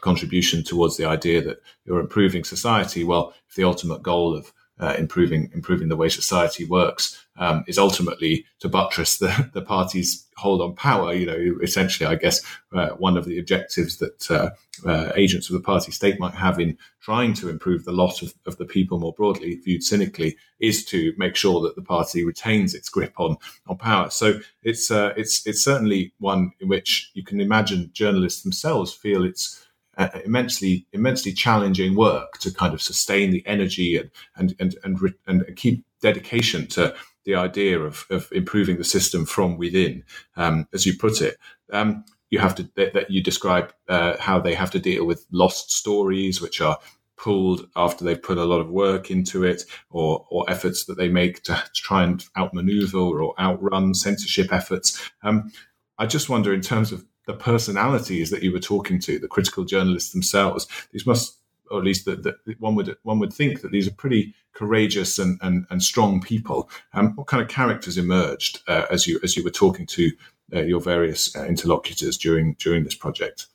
[0.00, 4.94] contribution towards the idea that you're improving society, well, if the ultimate goal of uh,
[4.98, 10.60] improving improving the way society works um, is ultimately to buttress the, the party's hold
[10.60, 11.12] on power.
[11.14, 14.50] You know, essentially, I guess uh, one of the objectives that uh,
[14.86, 18.34] uh, agents of the party state might have in trying to improve the lot of,
[18.46, 22.74] of the people more broadly, viewed cynically, is to make sure that the party retains
[22.74, 24.10] its grip on on power.
[24.10, 29.24] So it's uh, it's it's certainly one in which you can imagine journalists themselves feel
[29.24, 29.62] it's
[29.98, 35.16] uh, immensely immensely challenging work to kind of sustain the energy and and and and,
[35.26, 36.94] and keep dedication to
[37.26, 40.04] the idea of, of improving the system from within,
[40.36, 41.36] um, as you put it.
[41.72, 45.70] Um, you have to that, you describe uh, how they have to deal with lost
[45.70, 46.78] stories, which are
[47.16, 51.08] pulled after they've put a lot of work into it, or or efforts that they
[51.08, 55.10] make to, to try and outmaneuver or outrun censorship efforts.
[55.22, 55.52] Um,
[55.98, 59.64] I just wonder, in terms of the personalities that you were talking to, the critical
[59.64, 60.66] journalists themselves.
[60.92, 61.38] These must,
[61.70, 65.38] or at least that one would one would think that these are pretty courageous and
[65.42, 66.68] and, and strong people.
[66.92, 70.10] Um, what kind of characters emerged uh, as you as you were talking to
[70.54, 73.46] uh, your various uh, interlocutors during during this project?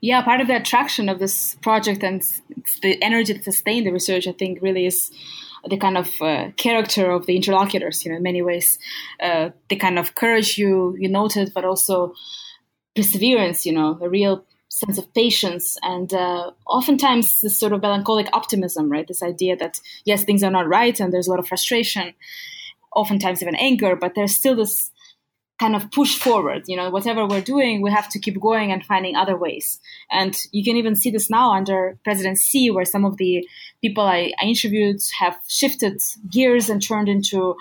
[0.00, 2.22] Yeah, part of the attraction of this project and
[2.82, 5.10] the energy to sustain the research, I think, really is
[5.68, 8.04] the kind of uh, character of the interlocutors.
[8.04, 8.78] You know, in many ways,
[9.20, 12.14] uh, the kind of courage you you noted, but also
[12.94, 18.28] perseverance, you know, a real sense of patience and uh, oftentimes this sort of melancholic
[18.32, 19.08] optimism, right?
[19.08, 22.12] This idea that yes, things are not right and there's a lot of frustration,
[22.94, 24.90] oftentimes even anger, but there's still this
[25.58, 26.64] kind of push forward.
[26.66, 29.80] You know, whatever we're doing, we have to keep going and finding other ways.
[30.10, 33.46] And you can even see this now under President Xi, where some of the
[33.80, 36.00] people I, I interviewed have shifted
[36.30, 37.56] gears and turned into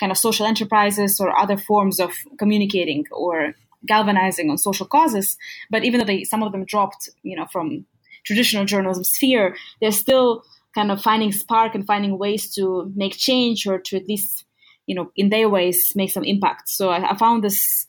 [0.00, 3.54] kind of social enterprises or other forms of communicating or
[3.86, 5.36] galvanizing on social causes.
[5.70, 7.86] But even though they, some of them dropped, you know, from
[8.24, 10.42] traditional journalism sphere, they're still
[10.74, 14.44] kind of finding spark and finding ways to make change or to at least,
[14.86, 16.68] you know, in their ways make some impact.
[16.68, 17.86] So I, I found this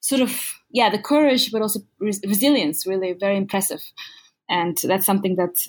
[0.00, 3.82] sort of yeah, the courage, but also res- resilience, really very impressive.
[4.48, 5.66] And that's something that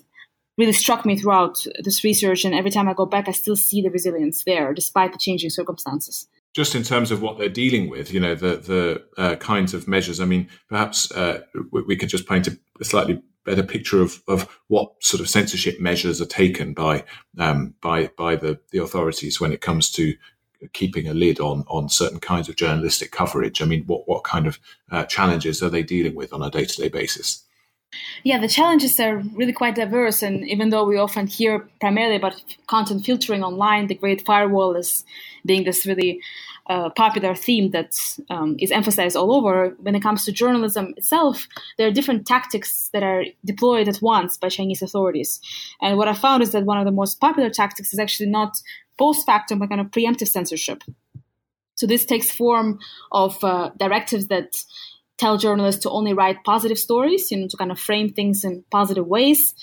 [0.58, 2.46] really struck me throughout this research.
[2.46, 5.50] And every time I go back, I still see the resilience there, despite the changing
[5.50, 9.74] circumstances just in terms of what they're dealing with, you know, the the uh, kinds
[9.74, 10.20] of measures.
[10.20, 14.92] I mean, perhaps uh, we could just paint a, slightly better picture of, of what
[15.02, 17.04] sort of censorship measures are taken by
[17.40, 20.16] um, by by the, the authorities when it comes to
[20.72, 23.62] keeping a lid on on certain kinds of journalistic coverage?
[23.62, 24.60] I mean, what what kind of
[24.92, 27.44] uh, challenges are they dealing with on a day to day basis?
[28.24, 32.42] Yeah, the challenges are really quite diverse, and even though we often hear primarily about
[32.68, 35.04] content filtering online, the Great Firewall is
[35.46, 36.22] being this really
[36.68, 37.94] uh, popular theme that
[38.30, 39.76] um, is emphasized all over.
[39.80, 44.38] When it comes to journalism itself, there are different tactics that are deployed at once
[44.38, 45.42] by Chinese authorities.
[45.82, 48.58] And what I found is that one of the most popular tactics is actually not
[48.98, 50.84] post factum, but kind of preemptive censorship.
[51.76, 52.80] So this takes form
[53.12, 54.64] of uh, directives that
[55.18, 58.64] tell journalists to only write positive stories, you know, to kind of frame things in
[58.72, 59.54] positive ways.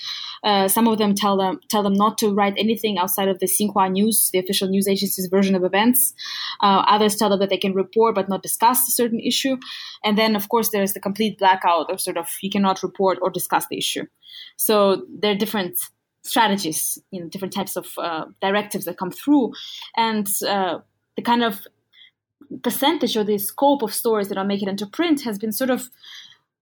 [0.43, 3.45] Uh, some of them tell them tell them not to write anything outside of the
[3.45, 6.13] Xinhua News, the official news agency's version of events.
[6.61, 9.57] Uh, others tell them that they can report but not discuss a certain issue.
[10.03, 13.29] And then, of course, there's the complete blackout, or sort of you cannot report or
[13.29, 14.05] discuss the issue.
[14.57, 15.77] So there are different
[16.23, 19.53] strategies, you know, different types of uh, directives that come through,
[19.95, 20.79] and uh,
[21.15, 21.67] the kind of
[22.63, 25.69] percentage or the scope of stories that are making it into print has been sort
[25.69, 25.89] of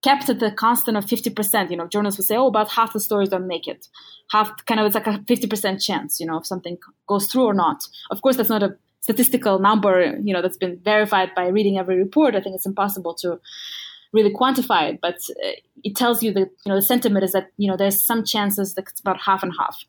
[0.03, 1.69] kept at the constant of 50%.
[1.69, 3.87] You know, journalists would say, oh, about half the stories don't make it.
[4.31, 7.53] Half, kind of, it's like a 50% chance, you know, if something goes through or
[7.53, 7.83] not.
[8.11, 11.97] Of course, that's not a statistical number, you know, that's been verified by reading every
[11.97, 12.35] report.
[12.35, 13.39] I think it's impossible to
[14.13, 15.51] really quantify it, but uh,
[15.83, 18.73] it tells you that, you know, the sentiment is that, you know, there's some chances
[18.75, 19.83] that it's about half and half.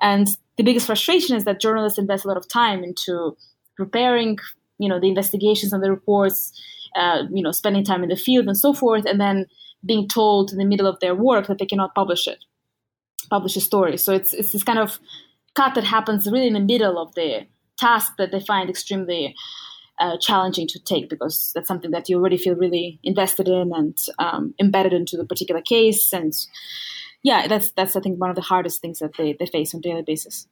[0.00, 3.36] And the biggest frustration is that journalists invest a lot of time into
[3.76, 4.38] preparing
[4.78, 6.52] you know the investigations and the reports
[6.96, 9.46] uh, you know spending time in the field and so forth and then
[9.84, 12.44] being told in the middle of their work that they cannot publish it
[13.28, 13.96] publish a story.
[13.96, 14.98] So it's it's this kind of
[15.54, 17.46] cut that happens really in the middle of the
[17.78, 19.34] task that they find extremely
[19.98, 23.98] uh, challenging to take because that's something that you already feel really invested in and
[24.18, 26.12] um, embedded into the particular case.
[26.12, 26.32] And
[27.26, 29.78] yeah that's that's i think one of the hardest things that they, they face on
[29.78, 30.46] a daily basis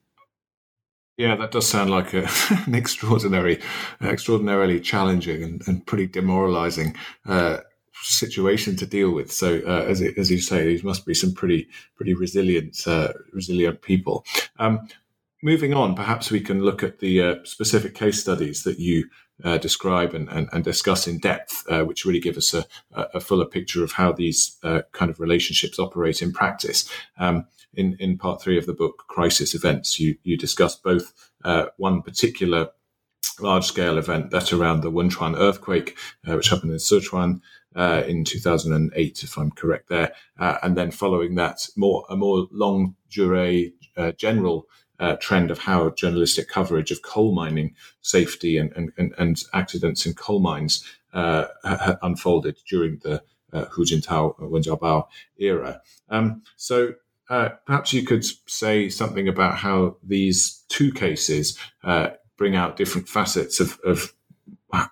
[1.16, 2.28] yeah, that does sound like a,
[2.66, 3.60] an extraordinary,
[4.02, 6.96] extraordinarily challenging and, and pretty demoralising
[7.26, 7.58] uh,
[8.02, 9.30] situation to deal with.
[9.30, 13.12] So, uh, as it, as you say, these must be some pretty pretty resilient uh,
[13.32, 14.24] resilient people.
[14.58, 14.88] Um,
[15.42, 19.08] moving on, perhaps we can look at the uh, specific case studies that you
[19.42, 23.20] uh, describe and, and, and, discuss in depth, uh, which really give us a, a,
[23.20, 26.88] fuller picture of how these uh, kind of relationships operate in practice.
[27.18, 31.12] Um, in, in part three of the book, Crisis Events, you, you discuss both
[31.44, 32.70] uh, one particular
[33.40, 37.40] large scale event, that around the Wenchuan earthquake, uh, which happened in Sichuan.
[37.74, 42.94] Uh, in 2008, if I'm correct there, and then following that, more a more longue
[43.10, 43.72] durée
[44.16, 44.68] general
[45.04, 50.06] uh, trend of how journalistic coverage of coal mining safety and, and, and, and accidents
[50.06, 51.44] in coal mines uh,
[52.02, 55.82] unfolded during the uh, Hu Jintao, Wen Jiabao era.
[56.08, 56.94] Um, so
[57.28, 63.06] uh, perhaps you could say something about how these two cases uh, bring out different
[63.06, 64.14] facets of, of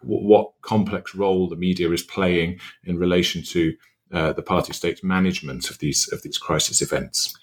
[0.02, 3.74] what complex role the media is playing in relation to
[4.12, 7.34] uh, the party state's management of these of these crisis events.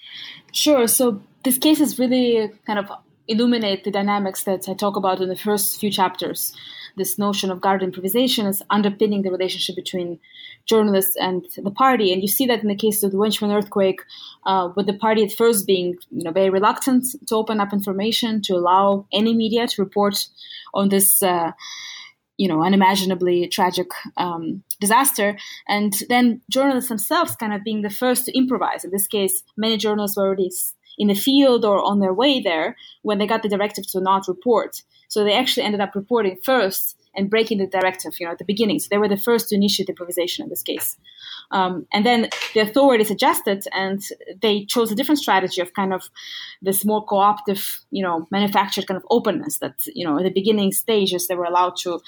[0.52, 0.86] Sure.
[0.86, 2.90] So these cases really kind of
[3.28, 6.52] illuminate the dynamics that I talk about in the first few chapters.
[6.96, 10.18] This notion of guarded improvisation is underpinning the relationship between
[10.66, 14.00] journalists and the party, and you see that in the case of the Wenchuan earthquake,
[14.44, 18.42] uh, with the party at first being, you know, very reluctant to open up information
[18.42, 20.26] to allow any media to report
[20.74, 21.22] on this.
[21.22, 21.52] Uh,
[22.36, 25.36] you know, unimaginably tragic um, disaster.
[25.68, 28.82] And then journalists themselves kind of being the first to improvise.
[28.82, 30.50] In this case, many journalists were already
[31.00, 34.28] in the field or on their way there when they got the directive to not
[34.28, 34.82] report.
[35.08, 38.44] So they actually ended up reporting first and breaking the directive, you know, at the
[38.44, 38.78] beginning.
[38.78, 40.96] So they were the first to initiate the improvisation in this case.
[41.50, 44.00] Um, and then the authorities adjusted and
[44.40, 46.10] they chose a different strategy of kind of
[46.62, 50.70] this more cooperative, you know, manufactured kind of openness that, you know, at the beginning
[50.70, 52.00] stages they were allowed to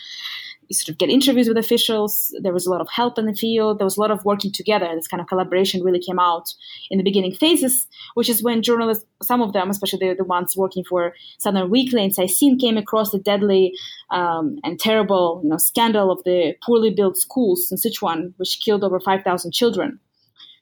[0.72, 2.34] sort of get interviews with officials.
[2.40, 3.78] There was a lot of help in the field.
[3.78, 4.88] There was a lot of working together.
[4.94, 6.52] This kind of collaboration really came out
[6.90, 10.56] in the beginning phases, which is when journalists, some of them, especially the, the ones
[10.56, 13.72] working for Southern Weekly and Caixin, came across the deadly
[14.10, 18.84] um, and terrible, you know, scandal of the poorly built schools in Sichuan, which killed
[18.84, 20.00] over 5,000 children.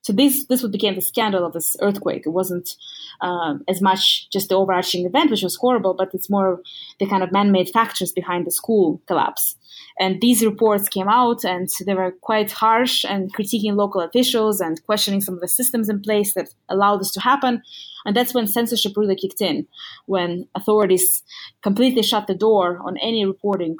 [0.03, 2.25] So this this would became the scandal of this earthquake.
[2.27, 2.77] It wasn't
[3.21, 6.61] um, as much just the overarching event, which was horrible, but it's more
[6.99, 9.57] the kind of man-made factors behind the school collapse.
[9.99, 14.83] And these reports came out, and they were quite harsh and critiquing local officials and
[14.87, 17.63] questioning some of the systems in place that allowed this to happen.
[18.07, 19.67] And that's when censorship really kicked in,
[20.07, 21.23] when authorities
[21.63, 23.77] completely shut the door on any reporting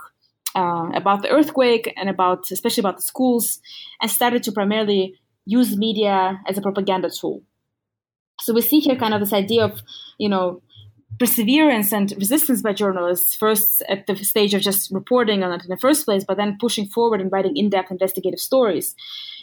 [0.55, 3.61] uh, about the earthquake and about, especially about the schools,
[4.03, 5.15] and started to primarily
[5.45, 7.43] use media as a propaganda tool.
[8.41, 9.81] So we see here kind of this idea of,
[10.19, 10.63] you know,
[11.19, 15.69] perseverance and resistance by journalists, first at the stage of just reporting on it in
[15.69, 18.95] the first place, but then pushing forward and writing in-depth investigative stories.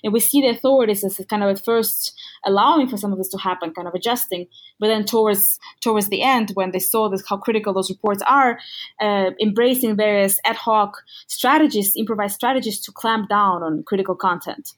[0.04, 3.30] And we see the authorities as kind of at first allowing for some of this
[3.30, 4.48] to happen, kind of adjusting,
[4.80, 8.58] but then towards towards the end, when they saw this, how critical those reports are,
[9.00, 14.74] uh, embracing various ad hoc strategies, improvised strategies to clamp down on critical content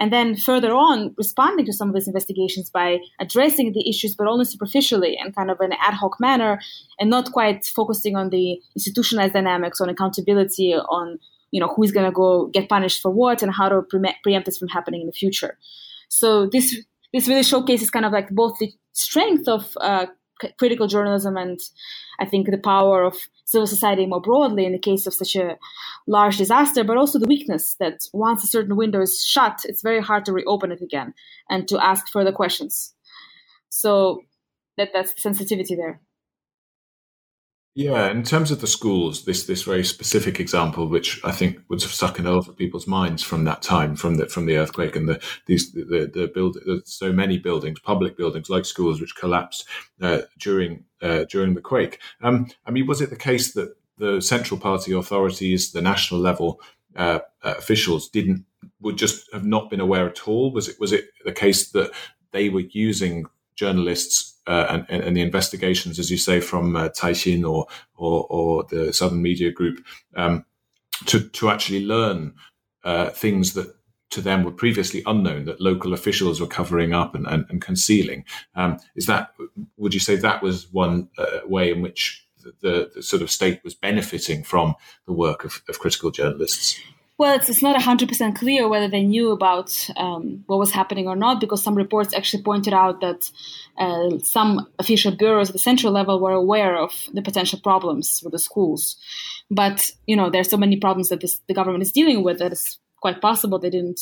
[0.00, 4.26] and then further on responding to some of these investigations by addressing the issues but
[4.26, 6.60] only superficially and kind of in an ad hoc manner
[6.98, 11.18] and not quite focusing on the institutionalized dynamics on accountability on
[11.50, 14.46] you know who's going to go get punished for what and how to pre- preempt
[14.46, 15.56] this from happening in the future.
[16.08, 16.76] So this
[17.12, 20.06] this really showcases kind of like both the strength of uh,
[20.58, 21.60] critical journalism and
[22.18, 25.58] I think the power of civil society more broadly in the case of such a
[26.06, 30.00] large disaster, but also the weakness that once a certain window is shut, it's very
[30.00, 31.14] hard to reopen it again
[31.50, 32.94] and to ask further questions.
[33.68, 34.22] So
[34.76, 36.00] that that's sensitivity there.
[37.76, 41.82] Yeah, in terms of the schools, this this very specific example, which I think would
[41.82, 44.56] have stuck in a lot of people's minds from that time, from the from the
[44.56, 49.16] earthquake and the these the the build so many buildings, public buildings like schools, which
[49.16, 49.66] collapsed
[50.00, 51.98] uh, during uh, during the quake.
[52.22, 56.60] Um, I mean, was it the case that the central party authorities, the national level
[56.94, 58.44] uh, uh officials, didn't
[58.80, 60.52] would just have not been aware at all?
[60.52, 61.90] Was it was it the case that
[62.30, 67.66] they were using journalists and, and, the investigations, as you say, from uh, Caixin or,
[67.96, 69.84] or, or the Southern Media Group,
[70.16, 70.44] um,
[71.06, 72.34] to to actually learn
[72.84, 73.74] uh, things that
[74.10, 78.24] to them were previously unknown that local officials were covering up and, and, and concealing.
[78.54, 79.34] Um, is that
[79.76, 82.24] would you say that was one uh, way in which
[82.60, 84.74] the, the, sort of state was benefiting from
[85.06, 86.78] the work of, of critical journalists?
[87.16, 91.14] Well, it's, it's not 100% clear whether they knew about um, what was happening or
[91.14, 93.30] not, because some reports actually pointed out that
[93.78, 98.32] uh, some official bureaus at the central level were aware of the potential problems with
[98.32, 98.96] the schools.
[99.48, 102.40] But, you know, there are so many problems that this, the government is dealing with
[102.40, 104.00] that it's quite possible they didn't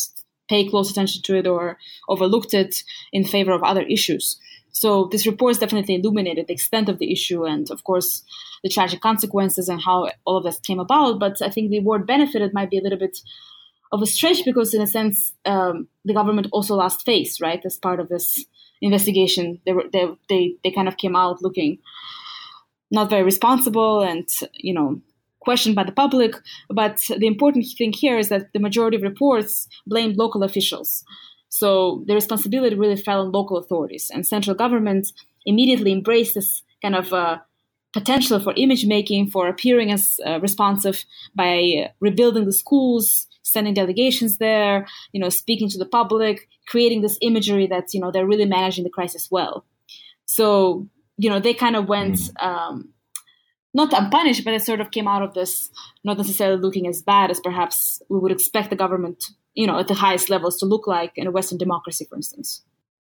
[0.48, 1.76] pay close attention to it or
[2.08, 2.82] overlooked it
[3.12, 4.38] in favor of other issues.
[4.73, 8.25] So this report has definitely illuminated the extent of the issue and, of course,
[8.62, 11.18] the tragic consequences and how all of this came about.
[11.18, 13.18] But I think the word benefited might be a little bit
[13.93, 17.77] of a stretch because, in a sense, um, the government also lost face, right, as
[17.77, 18.45] part of this
[18.81, 19.61] investigation.
[19.66, 21.79] They were they they they kind of came out looking
[22.91, 25.01] not very responsible and you know
[25.41, 26.35] questioned by the public.
[26.68, 31.05] But the important thing here is that the majority of reports blamed local officials.
[31.53, 35.12] So the responsibility really fell on local authorities, and central government
[35.44, 37.40] immediately embraced this kind of uh,
[37.92, 44.38] potential for image making, for appearing as uh, responsive by rebuilding the schools, sending delegations
[44.38, 48.46] there, you know, speaking to the public, creating this imagery that you know they're really
[48.46, 49.66] managing the crisis well.
[50.24, 50.88] So
[51.18, 52.16] you know they kind of went.
[52.16, 52.46] Mm.
[52.46, 52.88] Um,
[53.74, 55.70] not unpunished, but it sort of came out of this
[56.05, 59.88] not necessarily looking as bad as perhaps we would expect the government, you know, at
[59.88, 62.62] the highest levels to look like in a Western democracy, for instance.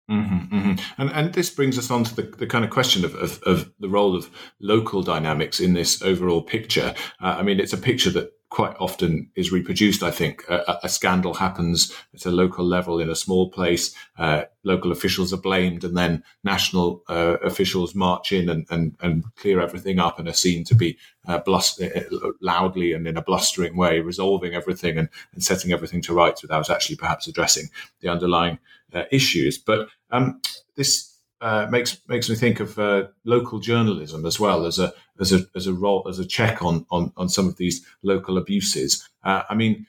[0.09, 1.01] Mm-hmm, mm-hmm.
[1.01, 3.71] And, and this brings us on to the, the kind of question of, of, of,
[3.79, 6.95] the role of local dynamics in this overall picture.
[7.21, 10.01] Uh, I mean, it's a picture that quite often is reproduced.
[10.01, 13.93] I think a, a, scandal happens at a local level in a small place.
[14.17, 19.23] Uh, local officials are blamed, and then national uh, officials march in and, and, and
[19.35, 20.97] clear everything up and are seen to be
[21.27, 22.01] uh, blust- uh,
[22.41, 26.71] loudly and in a blustering way resolving everything and, and setting everything to rights without
[26.71, 27.69] actually perhaps addressing
[28.01, 28.57] the underlying
[28.93, 29.59] uh, issues.
[29.59, 30.41] But um,
[30.75, 35.31] this uh, makes makes me think of uh, local journalism as well as a as
[35.33, 39.07] a as a role as a check on on on some of these local abuses.
[39.23, 39.85] Uh, I mean,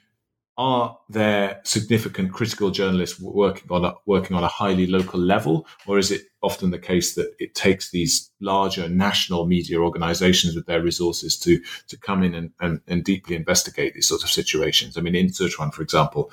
[0.57, 5.97] are there significant critical journalists working on a, working on a highly local level, or
[5.97, 10.81] is it often the case that it takes these larger national media organizations with their
[10.81, 14.97] resources to to come in and, and, and deeply investigate these sorts of situations?
[14.97, 16.31] I mean, in Sichuan, for example,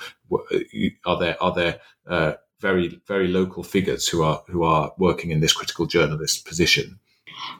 [1.07, 5.41] are there are there uh, very very local figures who are who are working in
[5.41, 6.99] this critical journalist position.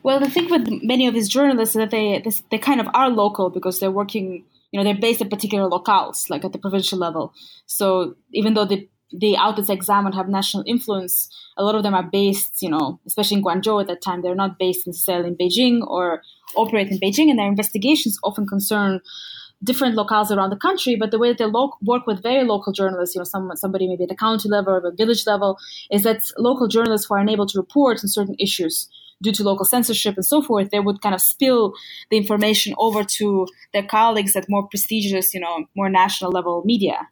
[0.03, 3.11] Well, the thing with many of these journalists is that they they kind of are
[3.11, 6.99] local because they're working, you know, they're based at particular locales, like at the provincial
[6.99, 7.33] level.
[7.67, 12.03] So even though the the outlets examined have national influence, a lot of them are
[12.03, 15.87] based, you know, especially in Guangzhou at that time, they're not based necessarily in Beijing
[15.87, 16.23] or
[16.55, 19.01] operate in Beijing, and their investigations often concern
[19.65, 22.73] different locales around the country, but the way that they lo- work with very local
[22.73, 25.59] journalists, you know, some, somebody maybe at the county level or the village level,
[25.91, 28.89] is that local journalists who are unable to report on certain issues
[29.23, 31.75] due to local censorship and so forth, they would kind of spill
[32.11, 37.09] the information over to their colleagues at more prestigious, you know, more national level media.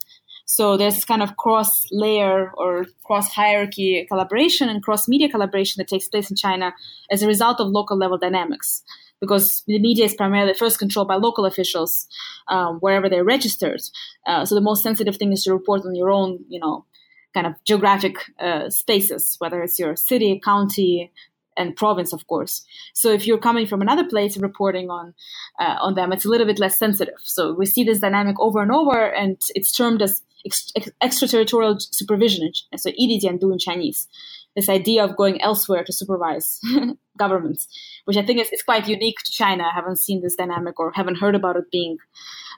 [0.46, 5.88] So there's kind of cross layer or cross hierarchy collaboration and cross media collaboration that
[5.88, 6.72] takes place in China
[7.10, 8.82] as a result of local level dynamics.
[9.20, 12.06] Because the media is primarily first controlled by local officials
[12.48, 13.80] um, wherever they're registered.
[14.26, 16.84] Uh, so the most sensitive thing is to report on your own, you know,
[17.32, 21.10] kind of geographic uh, spaces, whether it's your city, county,
[21.56, 22.64] and province, of course.
[22.94, 25.14] So if you're coming from another place reporting on
[25.58, 27.14] uh, on them, it's a little bit less sensitive.
[27.22, 31.78] So we see this dynamic over and over, and it's termed as ex- ex- extraterritorial
[31.78, 34.08] supervision, So so du" in Chinese.
[34.54, 36.60] This idea of going elsewhere to supervise
[37.18, 37.68] governments,
[38.06, 39.64] which I think is, is quite unique to China.
[39.64, 41.98] I haven't seen this dynamic or haven't heard about it being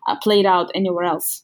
[0.07, 1.43] uh, played out anywhere else.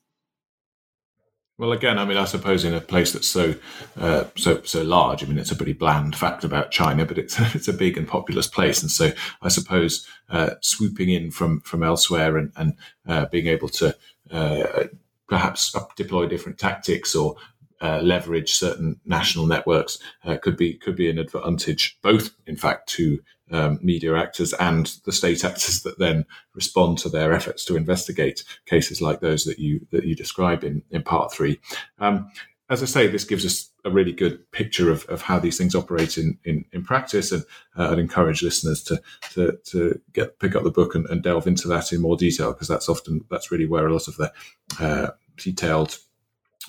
[1.57, 3.55] Well, again, I mean, I suppose in a place that's so
[3.97, 7.39] uh, so so large, I mean, it's a pretty bland fact about China, but it's
[7.55, 11.85] it's a big and populous place, and so I suppose uh, swooping in from from
[11.85, 12.75] elsewhere and and
[13.07, 13.97] uh, being able to
[14.33, 14.85] uh,
[15.29, 17.37] perhaps deploy different tactics or
[17.81, 22.89] uh, leverage certain national networks uh, could be could be an advantage, both in fact
[22.89, 23.21] to
[23.51, 26.25] um, media actors and the state actors that then
[26.55, 30.83] respond to their efforts to investigate cases like those that you that you describe in
[30.91, 31.61] in part three.
[31.99, 32.31] Um,
[32.71, 35.75] as I say, this gives us a really good picture of, of how these things
[35.75, 37.45] operate in, in, in practice, and
[37.77, 39.03] uh, I'd encourage listeners to
[39.35, 42.53] to, to get pick up the book and, and delve into that in more detail
[42.53, 44.33] because that's often that's really where a lot of the
[44.81, 45.99] uh, detailed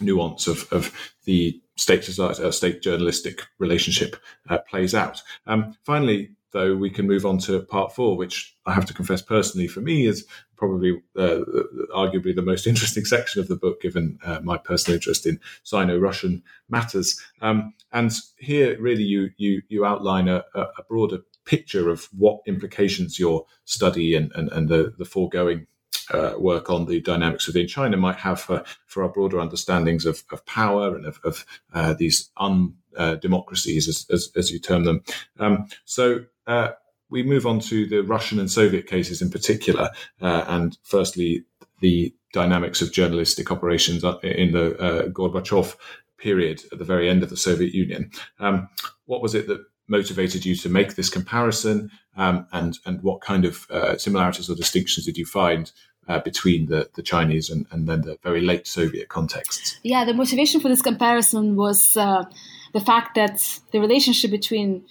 [0.02, 0.92] nuance of, of
[1.24, 4.18] the state uh, state journalistic relationship
[4.50, 5.22] uh, plays out.
[5.48, 9.22] Um, finally, though, we can move on to part four, which I have to confess
[9.22, 10.26] personally for me is
[10.56, 11.42] probably uh,
[11.94, 16.42] arguably the most interesting section of the book, given uh, my personal interest in Sino-Russian
[16.70, 17.22] matters.
[17.42, 23.20] Um, and here, really, you you you outline a, a, broader picture of what implications
[23.20, 25.68] your study and, and, and the, the foregoing
[26.12, 30.24] uh, work on the dynamics within China might have for, for our broader understandings of,
[30.32, 35.04] of power and of, of uh, these undemocracies, as, as, as, you term them.
[35.40, 36.70] Um, so uh,
[37.10, 39.90] we move on to the Russian and Soviet cases in particular,
[40.22, 41.46] uh, and firstly,
[41.82, 45.76] the dynamics of journalistic operations in the uh, Gorbachev
[46.18, 48.10] period at the very end of the Soviet Union.
[48.40, 48.70] Um,
[49.06, 53.46] what was it that motivated you to make this comparison, um, and and what kind
[53.46, 55.72] of uh, similarities or distinctions did you find
[56.08, 59.80] uh, between the, the Chinese and, and then the very late Soviet contexts?
[59.84, 62.26] Yeah, the motivation for this comparison was uh,
[62.74, 64.86] the fact that the relationship between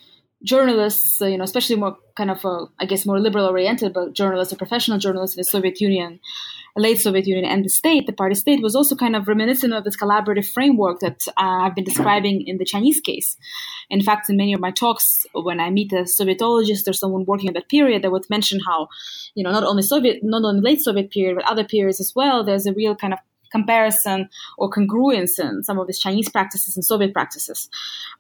[0.45, 4.13] journalists, uh, you know, especially more kind of, uh, I guess, more liberal oriented, but
[4.13, 6.21] journalists or professional journalists in the Soviet Union,
[6.77, 9.85] late Soviet Union, and the state, the party state, was also kind of reminiscent of
[9.85, 13.37] this collaborative framework that uh, I've been describing in the Chinese case.
[13.89, 17.49] In fact, in many of my talks, when I meet a Sovietologist or someone working
[17.49, 18.89] in that period, they would mention how,
[19.35, 22.45] you know, not only Soviet, not only late Soviet period, but other periods as well,
[22.45, 23.19] there's a real kind of
[23.57, 24.19] comparison
[24.59, 27.59] or congruence in some of these Chinese practices and Soviet practices.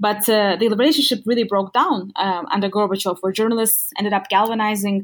[0.07, 4.97] But uh, the relationship really broke down um, under Gorbachev, where journalists ended up galvanizing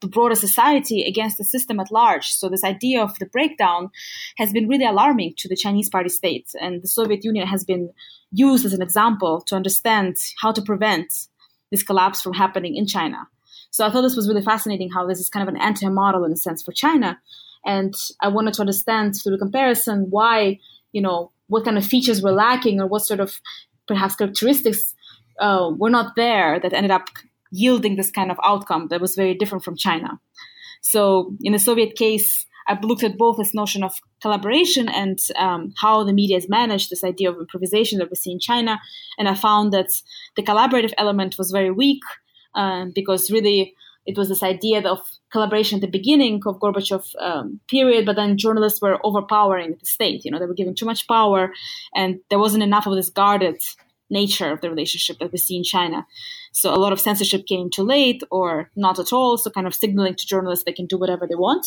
[0.00, 2.26] the broader society against the system at large.
[2.38, 3.90] So this idea of the breakdown
[4.40, 7.84] has been really alarming to the Chinese party state, and the Soviet Union has been
[8.46, 11.08] used as an example to understand how to prevent
[11.70, 13.20] this collapse from happening in China.
[13.70, 16.32] So I thought this was really fascinating how this is kind of an anti-model in
[16.32, 17.10] a sense for China,
[17.64, 20.58] and I wanted to understand through the comparison why,
[20.92, 23.40] you know, what kind of features were lacking or what sort of
[23.86, 24.94] perhaps characteristics
[25.40, 27.08] uh, were not there that ended up
[27.50, 30.20] yielding this kind of outcome that was very different from China.
[30.80, 35.74] So in the Soviet case, I looked at both this notion of collaboration and um,
[35.76, 38.80] how the media has managed this idea of improvisation that we see in China.
[39.18, 39.88] And I found that
[40.36, 42.02] the collaborative element was very weak
[42.54, 43.74] uh, because really
[44.06, 48.38] it was this idea of collaboration at the beginning of Gorbachev um, period, but then
[48.38, 50.24] journalists were overpowering the state.
[50.24, 51.52] You know, they were given too much power,
[51.94, 53.60] and there wasn't enough of this guarded
[54.08, 56.06] nature of the relationship that we see in China.
[56.52, 59.38] So a lot of censorship came too late or not at all.
[59.38, 61.66] So kind of signaling to journalists they can do whatever they want,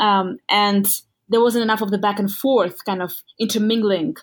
[0.00, 0.86] um, and
[1.28, 4.14] there wasn't enough of the back and forth kind of intermingling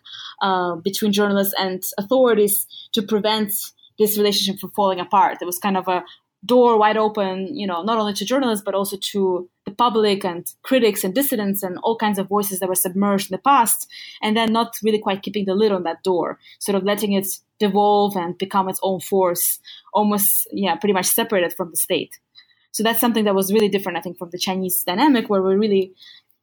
[0.42, 3.52] uh, between journalists and authorities to prevent
[3.98, 5.38] this relationship from falling apart.
[5.40, 6.04] There was kind of a
[6.44, 10.52] door wide open, you know, not only to journalists, but also to the public and
[10.64, 13.88] critics and dissidents and all kinds of voices that were submerged in the past,
[14.22, 17.28] and then not really quite keeping the lid on that door, sort of letting it
[17.60, 19.60] devolve and become its own force,
[19.94, 22.20] almost, yeah, pretty much separated from the state.
[22.72, 25.54] So that's something that was really different, I think, from the Chinese dynamic, where we
[25.56, 25.94] really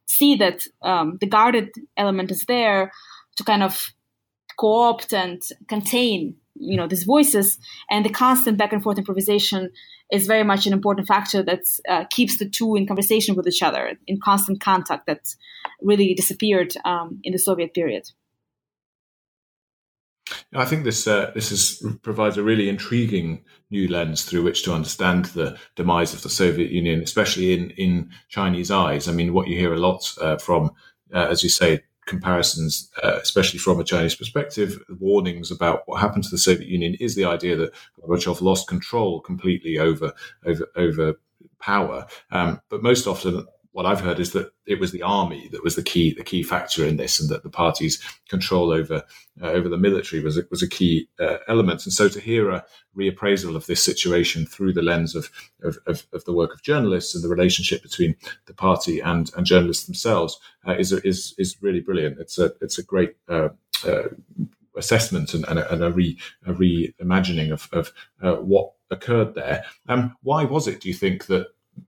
[0.05, 2.91] see that um, the guarded element is there
[3.35, 3.93] to kind of
[4.57, 7.57] co opt and contain you know these voices
[7.89, 9.69] and the constant back and forth improvisation
[10.11, 13.63] is very much an important factor that uh, keeps the two in conversation with each
[13.63, 15.35] other in constant contact that
[15.81, 18.03] really disappeared um, in the soviet period
[20.53, 24.73] I think this uh, this is, provides a really intriguing new lens through which to
[24.73, 29.07] understand the demise of the Soviet Union, especially in in Chinese eyes.
[29.07, 30.71] I mean, what you hear a lot uh, from,
[31.13, 36.23] uh, as you say, comparisons, uh, especially from a Chinese perspective, warnings about what happened
[36.25, 40.11] to the Soviet Union is the idea that Gorbachev lost control completely over
[40.45, 41.13] over over
[41.59, 42.05] power.
[42.31, 45.75] Um, but most often, what I've heard is that it was the army that was
[45.75, 49.03] the key the key factor in this, and that the party's control over
[49.41, 51.85] uh, over the military was was a key uh, element.
[51.85, 52.65] And so to hear a
[52.97, 55.29] reappraisal of this situation through the lens of,
[55.63, 58.15] of, of, of the work of journalists and the relationship between
[58.47, 62.19] the party and, and journalists themselves uh, is, is is really brilliant.
[62.19, 63.49] It's a it's a great uh,
[63.85, 64.09] uh,
[64.75, 67.91] assessment and, and, a, and a, re, a reimagining of, of
[68.21, 69.63] uh, what occurred there.
[69.87, 71.47] Um, why was it, do you think, that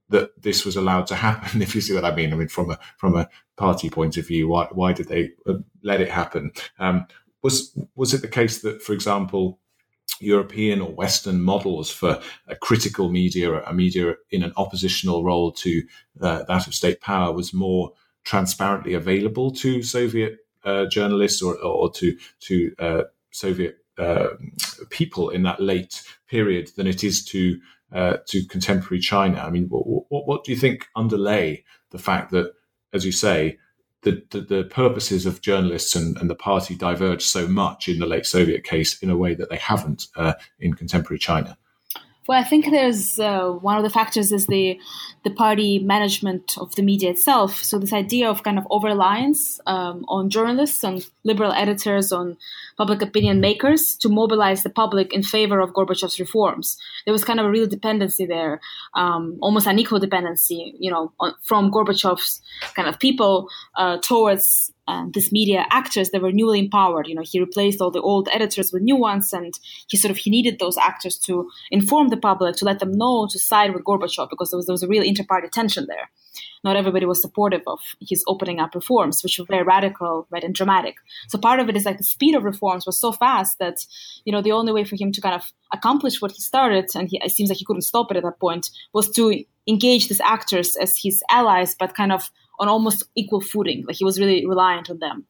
[0.10, 1.62] that this was allowed to happen.
[1.68, 4.28] If you see what I mean, I mean from a from a party point of
[4.28, 6.52] view, why why did they uh, let it happen?
[6.80, 7.06] Um,
[7.42, 9.60] was was it the case that, for example,
[10.20, 15.84] European or Western models for a critical media, a media in an oppositional role to
[16.22, 21.92] uh, that of state power, was more transparently available to Soviet uh, journalists or, or
[21.92, 24.30] to to uh, Soviet uh,
[24.90, 27.60] people in that late period than it is to
[27.92, 29.40] uh, to contemporary China.
[29.40, 32.54] I mean, what, what, what, do you think underlay the fact that,
[32.94, 33.58] as you say,
[34.04, 38.06] the, the, the purposes of journalists and, and, the party diverge so much in the
[38.06, 41.58] late Soviet case in a way that they haven't uh, in contemporary China?
[42.28, 44.80] Well, I think there's uh, one of the factors is the
[45.24, 47.64] the party management of the media itself.
[47.64, 52.38] So this idea of kind of over reliance um, on journalists, on liberal editors, on
[52.78, 56.78] public opinion makers to mobilize the public in favor of Gorbachev's reforms.
[57.06, 58.62] There was kind of a real dependency there,
[58.96, 62.42] um, almost an equal dependency, you know, on, from Gorbachev's
[62.76, 63.48] kind of people
[63.78, 67.08] uh, towards uh, these media actors that were newly empowered.
[67.08, 69.54] You know, he replaced all the old editors with new ones, and
[69.90, 73.28] he sort of he needed those actors to inform the public, to let them know
[73.32, 76.10] to side with Gorbachev because there was, there was a real inter-party tension there
[76.64, 80.54] not everybody was supportive of his opening up reforms, which were very radical, right, and
[80.54, 80.96] dramatic.
[81.28, 83.86] So part of it is like the speed of reforms was so fast that,
[84.26, 87.10] you know, the only way for him to kind of accomplish what he started, and
[87.10, 90.22] he, it seems like he couldn't stop it at that point, was to engage these
[90.22, 93.84] actors as his allies, but kind of on almost equal footing.
[93.86, 95.26] Like he was really reliant on them.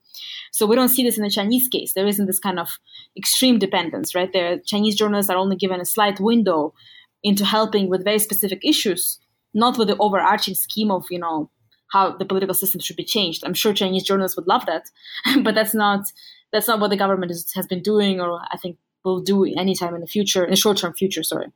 [0.51, 1.93] So we don't see this in the Chinese case.
[1.93, 2.69] There isn't this kind of
[3.17, 4.32] extreme dependence, right?
[4.32, 6.75] There, Chinese journalists are only given a slight window
[7.23, 9.19] into helping with very specific issues
[9.53, 11.49] not with the overarching scheme of you know
[11.91, 13.43] how the political system should be changed.
[13.45, 14.89] I'm sure Chinese journalists would love that,
[15.43, 16.11] but that's not
[16.51, 19.95] that's not what the government is, has been doing, or I think will do anytime
[19.95, 21.23] in the future, in the short term future.
[21.23, 21.47] Sorry.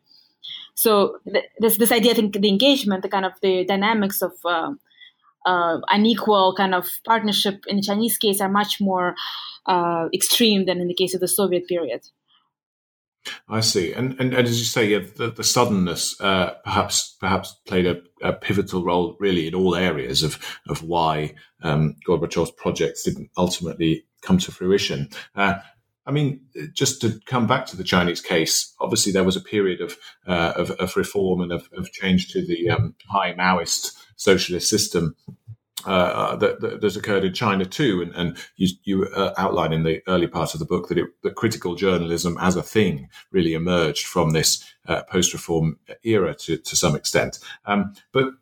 [0.73, 4.33] So th- this this idea, I think, the engagement, the kind of the dynamics of
[4.43, 4.71] uh,
[5.45, 9.15] uh, unequal kind of partnership in the Chinese case are much more
[9.65, 12.01] uh, extreme than in the case of the Soviet period.
[13.49, 17.55] I see, and and, and as you say, yeah, the, the suddenness uh, perhaps perhaps
[17.65, 20.37] played a, a, pivotal role, really, in all areas of
[20.69, 21.33] of why
[21.63, 25.09] um, Gorbachev's projects didn't ultimately come to fruition.
[25.35, 25.55] Uh,
[26.07, 26.41] I mean,
[26.73, 30.53] just to come back to the Chinese case, obviously there was a period of uh,
[30.55, 35.15] of, of, reform and of, of change to the um, high Maoist socialist system
[35.85, 39.83] uh, that, that, has occurred in China too, and, and you, you uh, outline in
[39.83, 43.53] the early part of the book that, it, that critical journalism as a thing really
[43.53, 47.39] emerged from this uh, post-reform era to, to some extent.
[47.65, 48.33] Um, but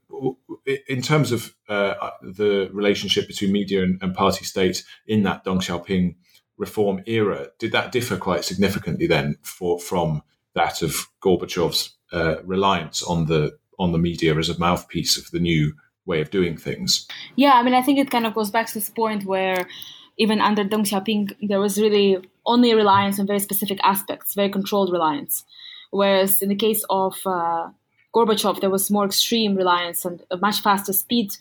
[0.87, 5.57] in terms of uh, the relationship between media and, and, party state in that Deng
[5.57, 6.15] Xiaoping
[6.57, 13.01] reform era, did that differ quite significantly then for, from that of Gorbachev's uh, reliance
[13.03, 15.73] on the on the media as a mouthpiece of the new
[16.05, 17.07] way of doing things.
[17.35, 19.67] Yeah, I mean, I think it kind of goes back to this point where
[20.17, 24.91] even under Deng Xiaoping, there was really only reliance on very specific aspects, very controlled
[24.91, 25.45] reliance.
[25.91, 27.69] Whereas in the case of uh,
[28.13, 31.31] Gorbachev, there was more extreme reliance and a much faster speed,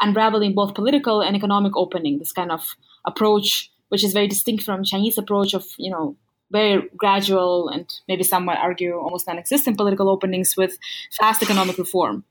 [0.00, 2.18] unraveling both political and economic opening.
[2.18, 6.16] This kind of approach, which is very distinct from Chinese approach of you know
[6.54, 10.78] very gradual and maybe some might argue almost non-existent political openings with
[11.18, 12.24] fast economic reform.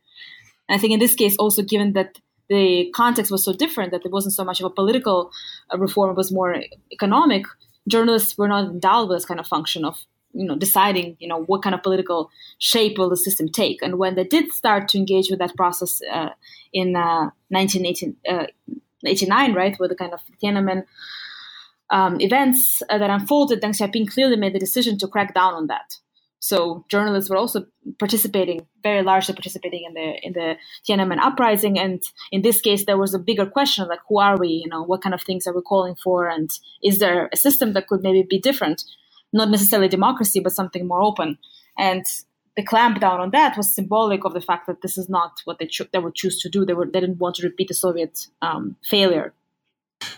[0.67, 2.19] And I think in this case, also given that
[2.49, 5.31] the context was so different, that there wasn't so much of a political
[5.73, 6.55] uh, reform, it was more
[6.91, 7.45] economic,
[7.87, 9.97] journalists were not endowed with this kind of function of
[10.35, 13.99] you know deciding you know what kind of political shape will the system take and
[14.01, 16.29] when they did start to engage with that process uh,
[16.71, 20.85] in uh, 1989 uh, right with the kind of Tiananmen
[21.93, 25.67] um, events uh, that unfolded, Deng Xiaoping clearly made the decision to crack down on
[25.67, 25.93] that.
[26.39, 27.67] So journalists were also
[27.99, 31.79] participating, very largely participating in the in the Tiananmen uprising.
[31.79, 32.01] And
[32.33, 34.49] in this case, there was a bigger question like, who are we?
[34.63, 36.27] You know, what kind of things are we calling for?
[36.27, 36.49] And
[36.83, 38.83] is there a system that could maybe be different?
[39.31, 41.37] Not necessarily democracy, but something more open.
[41.77, 42.03] And
[42.57, 45.67] the clampdown on that was symbolic of the fact that this is not what they,
[45.67, 46.65] cho- they would choose to do.
[46.65, 49.33] They were they didn't want to repeat the Soviet um, failure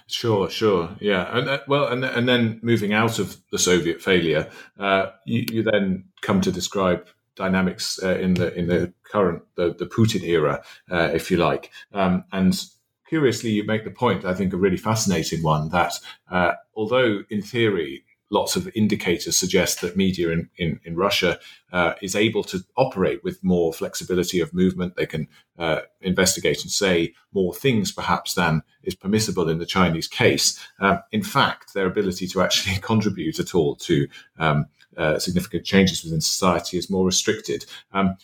[0.07, 4.49] Sure, sure, yeah, and uh, well, and and then moving out of the Soviet failure,
[4.79, 9.73] uh, you, you then come to describe dynamics uh, in the in the current the,
[9.73, 12.65] the Putin era, uh, if you like, um, and
[13.09, 14.25] curiously, you make the point.
[14.25, 15.93] I think a really fascinating one that
[16.29, 21.39] uh, although in theory lots of indicators suggest that media in, in, in Russia
[21.71, 24.95] uh, is able to operate with more flexibility of movement.
[24.95, 25.27] They can
[25.59, 30.59] uh, investigate and say more things, perhaps, than is permissible in the Chinese case.
[30.79, 34.07] Uh, in fact, their ability to actually contribute at all to
[34.39, 34.65] um,
[34.97, 37.65] uh, significant changes within society is more restricted.
[37.93, 38.17] Um,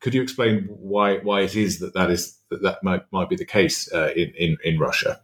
[0.00, 3.36] could you explain why why it is that that is that, that might might be
[3.36, 5.20] the case uh, in, in in Russia?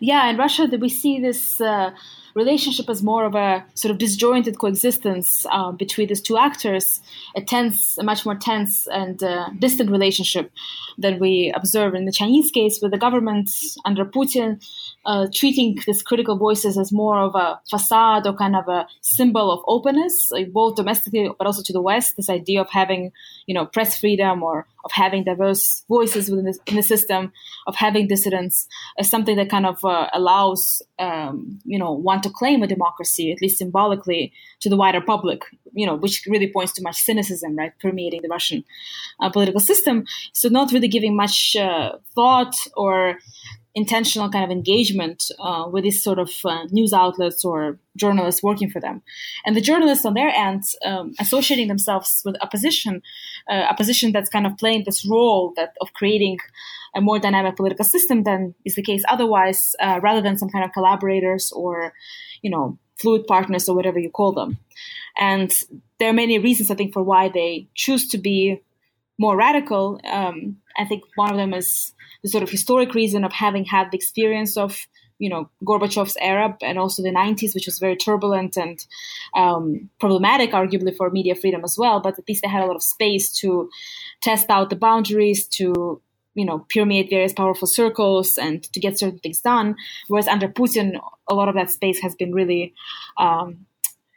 [0.00, 1.90] Yeah, in Russia, we see this uh,
[2.36, 7.00] relationship as more of a sort of disjointed coexistence uh, between these two actors,
[7.34, 10.52] a tense, a much more tense and uh, distant relationship
[10.98, 13.48] than we observe in the Chinese case, with the government
[13.84, 14.62] under Putin
[15.06, 19.50] uh, treating these critical voices as more of a facade or kind of a symbol
[19.50, 22.16] of openness, like both domestically but also to the West.
[22.16, 23.12] This idea of having,
[23.46, 27.32] you know, press freedom or of having diverse voices within the, in the system,
[27.66, 28.66] of having dissidents,
[28.98, 30.62] is something that kind of uh, allows,
[30.98, 35.40] um, you know, one to claim a democracy, at least symbolically, to the wider public.
[35.78, 38.64] You know, which really points to much cynicism, right, permeating the Russian
[39.20, 40.04] uh, political system.
[40.32, 43.18] So not really giving much uh, thought or
[43.76, 48.70] intentional kind of engagement uh, with these sort of uh, news outlets or journalists working
[48.70, 49.02] for them.
[49.44, 53.02] And the journalists on their end um, associating themselves with opposition,
[53.50, 56.38] uh, opposition that's kind of playing this role that of creating
[56.94, 60.64] a more dynamic political system than is the case otherwise, uh, rather than some kind
[60.64, 61.92] of collaborators or,
[62.40, 64.56] you know, fluid partners or whatever you call them.
[65.18, 65.52] And
[65.98, 68.62] there are many reasons, I think, for why they choose to be
[69.18, 70.00] more radical.
[70.10, 71.92] Um, I think one of them is
[72.26, 74.88] the sort of historic reason of having had the experience of
[75.20, 78.84] you know Gorbachev's era and also the 90s, which was very turbulent and
[79.36, 82.00] um, problematic, arguably for media freedom as well.
[82.00, 83.70] But at least they had a lot of space to
[84.22, 86.02] test out the boundaries, to
[86.34, 89.76] you know permeate various powerful circles, and to get certain things done.
[90.08, 90.98] Whereas under Putin,
[91.28, 92.74] a lot of that space has been really
[93.18, 93.66] um,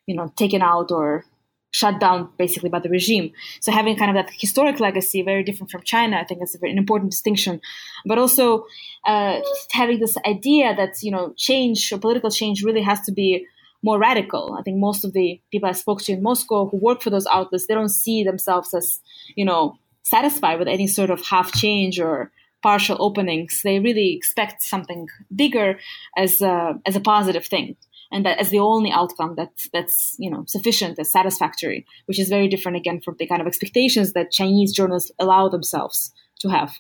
[0.08, 1.26] you know taken out or
[1.72, 3.32] shut down basically by the regime.
[3.60, 6.78] So having kind of that historic legacy, very different from China, I think is an
[6.78, 7.62] important distinction.
[8.06, 8.66] But also
[9.06, 9.40] uh,
[9.72, 13.46] having this idea that you know change or political change really has to be
[13.82, 14.56] more radical.
[14.60, 17.28] I think most of the people I spoke to in Moscow who work for those
[17.28, 19.00] outlets, they don't see themselves as
[19.36, 23.62] you know satisfied with any sort of half change or partial openings.
[23.64, 25.80] They really expect something bigger
[26.18, 27.78] as a, as a positive thing
[28.12, 32.30] and that as the only outcome that's that's you know sufficient as satisfactory which is
[32.30, 36.78] very different again from the kind of expectations that chinese journalists allow themselves to have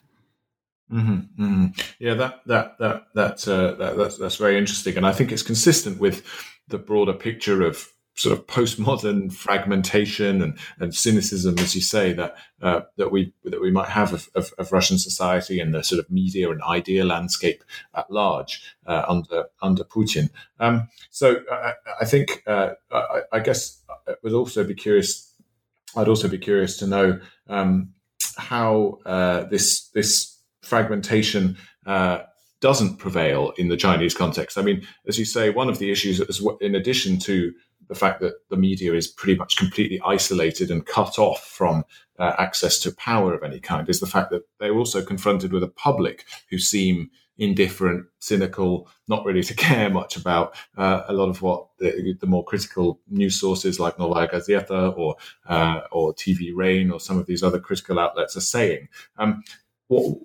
[0.91, 1.65] mm-hmm, mm-hmm.
[1.99, 5.43] yeah that that that that, uh, that that's, that's very interesting and i think it's
[5.43, 6.25] consistent with
[6.67, 12.35] the broader picture of sort of postmodern fragmentation and, and cynicism, as you say, that
[12.61, 15.99] uh, that we that we might have of, of, of, Russian society and the sort
[15.99, 17.63] of media and idea landscape
[17.95, 20.29] at large uh, under under Putin.
[20.59, 25.33] Um, so I, I think uh, I, I, guess I would also be curious.
[25.95, 27.93] I'd also be curious to know um,
[28.35, 32.23] how uh, this this fragmentation uh,
[32.59, 34.57] doesn't prevail in the Chinese context.
[34.57, 37.53] I mean, as you say, one of the issues, is, in addition to
[37.89, 41.83] the fact that the media is pretty much completely isolated and cut off from
[42.19, 45.63] uh, access to power of any kind is the fact that they're also confronted with
[45.63, 47.09] a public who seem
[47.39, 52.27] indifferent, cynical, not really to care much about uh, a lot of what the, the,
[52.27, 55.15] more critical news sources like Novaya Gazeta or
[55.47, 58.89] uh, or TV Rain or some of these other critical outlets are saying.
[59.17, 59.43] Um,
[59.87, 60.17] what,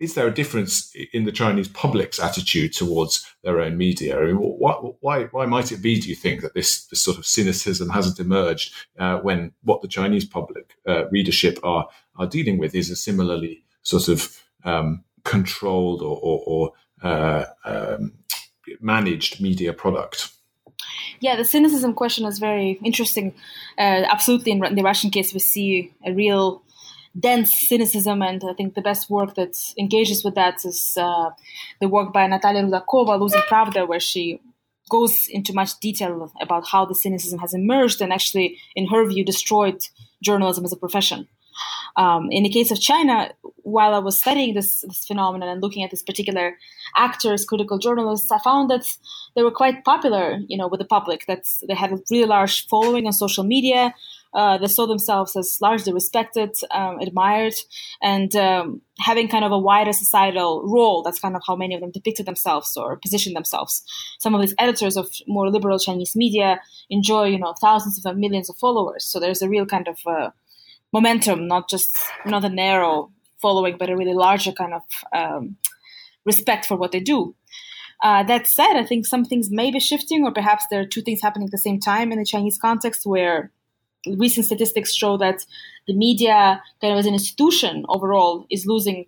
[0.00, 4.18] is there a difference in the Chinese public's attitude towards their own media?
[4.18, 7.18] I mean, why, why, why might it be, do you think, that this, this sort
[7.18, 11.86] of cynicism hasn't emerged uh, when what the Chinese public uh, readership are,
[12.16, 16.72] are dealing with is a similarly sort of um, controlled or, or, or
[17.02, 18.14] uh, um,
[18.80, 20.32] managed media product?
[21.20, 23.34] Yeah, the cynicism question is very interesting.
[23.76, 26.62] Uh, absolutely, in the Russian case, we see a real
[27.18, 28.22] dense cynicism.
[28.22, 31.30] And I think the best work that engages with that is uh,
[31.80, 34.40] the work by Natalia Rudakova, Losing Pravda, where she
[34.88, 39.24] goes into much detail about how the cynicism has emerged and actually, in her view,
[39.24, 39.80] destroyed
[40.22, 41.28] journalism as a profession.
[41.96, 43.32] Um, in the case of China,
[43.62, 46.56] while I was studying this, this phenomenon and looking at these particular
[46.96, 48.86] actors, critical journalists, I found that
[49.34, 51.26] they were quite popular, you know, with the public.
[51.26, 53.94] That they had a really large following on social media.
[54.32, 57.54] Uh, they saw themselves as largely respected, um, admired,
[58.00, 61.02] and um, having kind of a wider societal role.
[61.02, 63.82] That's kind of how many of them depicted themselves or positioned themselves.
[64.18, 68.48] Some of these editors of more liberal Chinese media enjoy, you know, thousands of millions
[68.48, 69.04] of followers.
[69.04, 70.30] So there's a real kind of uh,
[70.92, 73.10] momentum, not just not a narrow
[73.40, 75.56] following, but a really larger kind of um,
[76.24, 77.34] respect for what they do.
[78.02, 81.02] Uh, that said, I think some things may be shifting, or perhaps there are two
[81.02, 83.50] things happening at the same time in the Chinese context where
[84.06, 85.44] recent statistics show that
[85.86, 89.06] the media, kind of as an institution overall, is losing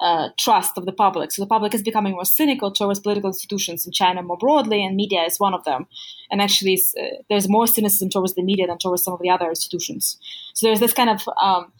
[0.00, 1.32] uh, trust of the public.
[1.32, 4.96] So the public is becoming more cynical towards political institutions in China more broadly, and
[4.96, 5.86] media is one of them.
[6.30, 9.48] And actually, uh, there's more cynicism towards the media than towards some of the other
[9.48, 10.18] institutions.
[10.54, 11.72] So there's this kind of um,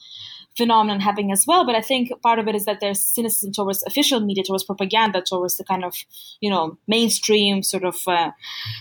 [0.56, 1.66] phenomenon happening as well.
[1.66, 5.20] But I think part of it is that there's cynicism towards official media, towards propaganda,
[5.20, 5.94] towards the kind of
[6.40, 8.30] you know mainstream sort of uh,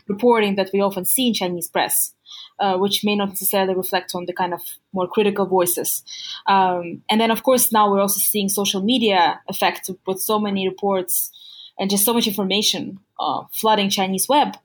[0.07, 2.13] reporting that we often see in Chinese press
[2.59, 4.61] uh, which may not necessarily reflect on the kind of
[4.93, 6.03] more critical voices.
[6.47, 10.67] Um, and then, of course, now we're also seeing social media effect with so many
[10.67, 11.31] reports
[11.77, 14.55] and just so much information uh, flooding Chinese web,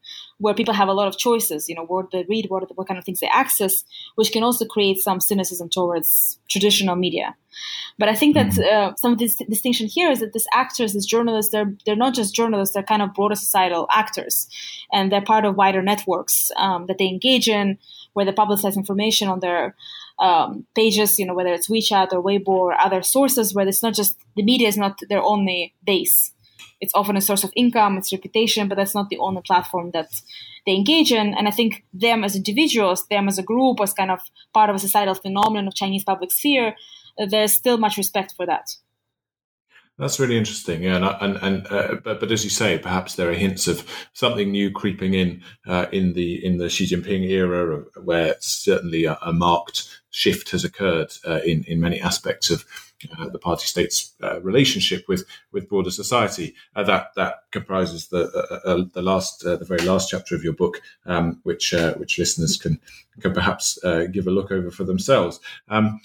[0.41, 1.69] where people have a lot of choices.
[1.69, 3.85] You know, what they read, what what kind of things they access,
[4.17, 7.37] which can also create some cynicism towards traditional media.
[7.99, 8.93] But I think that mm-hmm.
[8.93, 12.15] uh, some of this distinction here is that these actors, these journalists, they're they're not
[12.15, 14.49] just journalists; they're kind of broader societal actors,
[14.93, 17.79] and they're part of wider networks um, that they engage in,
[18.15, 19.75] where they publicize information on their
[20.19, 23.95] um, pages, you know, whether it's WeChat or Weibo or other sources, where it's not
[23.95, 26.33] just the media is not their only base.
[26.81, 30.09] It's often a source of income, it's reputation, but that's not the only platform that
[30.67, 31.35] they engage in.
[31.35, 34.21] And I think them as individuals, them as a group, as kind of
[34.55, 36.75] part of a societal phenomenon of Chinese public sphere,
[37.29, 38.71] there's still much respect for that.
[40.01, 43.29] That's really interesting, yeah, and and, and uh, but but as you say, perhaps there
[43.29, 47.85] are hints of something new creeping in uh, in the in the Xi Jinping era,
[48.03, 52.65] where certainly a, a marked shift has occurred uh, in in many aspects of
[53.19, 56.55] uh, the party state's uh, relationship with with broader society.
[56.77, 60.53] Uh, that that comprises the uh, uh, the last the very last chapter of your
[60.53, 62.81] book, um, which which listeners can
[63.21, 63.79] can perhaps
[64.13, 65.41] give a look over for themselves.
[65.69, 66.01] Um,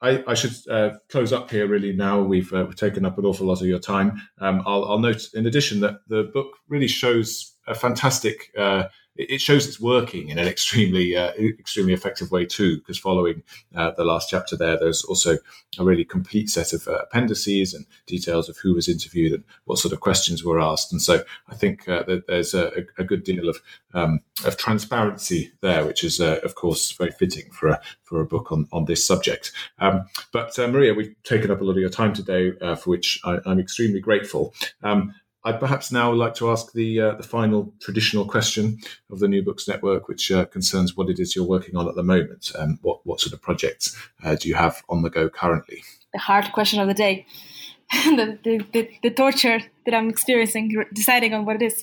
[0.00, 2.20] I, I, should uh, close up here really now.
[2.20, 4.22] We've, uh, we've, taken up an awful lot of your time.
[4.38, 8.84] Um, I'll, I'll, note in addition that the book really shows a fantastic uh,
[9.18, 12.78] it shows it's working in an extremely uh, extremely effective way too.
[12.78, 13.42] Because following
[13.74, 15.38] uh, the last chapter there, there's also
[15.78, 19.78] a really complete set of uh, appendices and details of who was interviewed and what
[19.78, 20.92] sort of questions were asked.
[20.92, 23.58] And so I think uh, that there's a, a, good deal of
[23.92, 28.26] um, of transparency there, which is uh, of course very fitting for a for a
[28.26, 29.50] book on on this subject.
[29.80, 33.20] Um, but uh, Maria, we've taken up a lot of your time today, for which
[33.24, 34.54] I, am extremely grateful.
[34.82, 35.14] Um,
[35.48, 38.78] I'd perhaps now like to ask the uh, the final traditional question
[39.10, 41.94] of the New Books Network, which uh, concerns what it is you're working on at
[41.94, 42.52] the moment.
[42.58, 45.82] Um, what what sort of projects uh, do you have on the go currently?
[46.12, 47.26] The hard question of the day,
[47.92, 51.82] the, the, the, the, torture that I'm experiencing, deciding on what it is.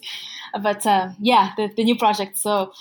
[0.61, 2.37] But uh, yeah, the, the new project.
[2.37, 2.71] So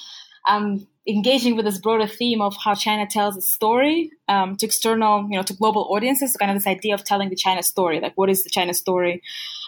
[0.46, 5.28] I'm engaging with this broader theme of how China tells its story um, to external,
[5.28, 6.36] you know, to global audiences.
[6.36, 9.22] Kind of this idea of telling the China story, like what is the China story,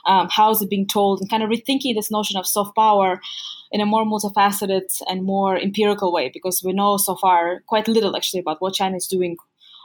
[0.07, 3.21] um, how is it being told, and kind of rethinking this notion of soft power
[3.71, 8.17] in a more multifaceted and more empirical way, because we know so far quite little
[8.17, 9.37] actually about what China is doing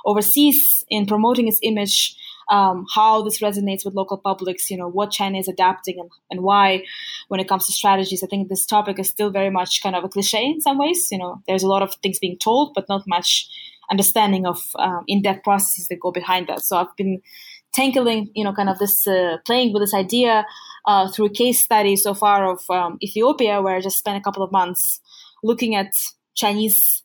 [0.05, 2.15] overseas in promoting its image
[2.49, 6.41] um, how this resonates with local publics, you know, what China is adapting and, and
[6.41, 6.83] why
[7.27, 8.23] when it comes to strategies.
[8.23, 11.07] I think this topic is still very much kind of a cliche in some ways.
[11.11, 13.47] You know, there's a lot of things being told, but not much
[13.89, 16.61] understanding of um, in-depth processes that go behind that.
[16.61, 17.21] So I've been
[17.73, 20.45] tackling, you know, kind of this uh, playing with this idea
[20.85, 24.43] uh, through case study so far of um, Ethiopia, where I just spent a couple
[24.43, 24.99] of months
[25.43, 25.91] looking at
[26.35, 27.03] Chinese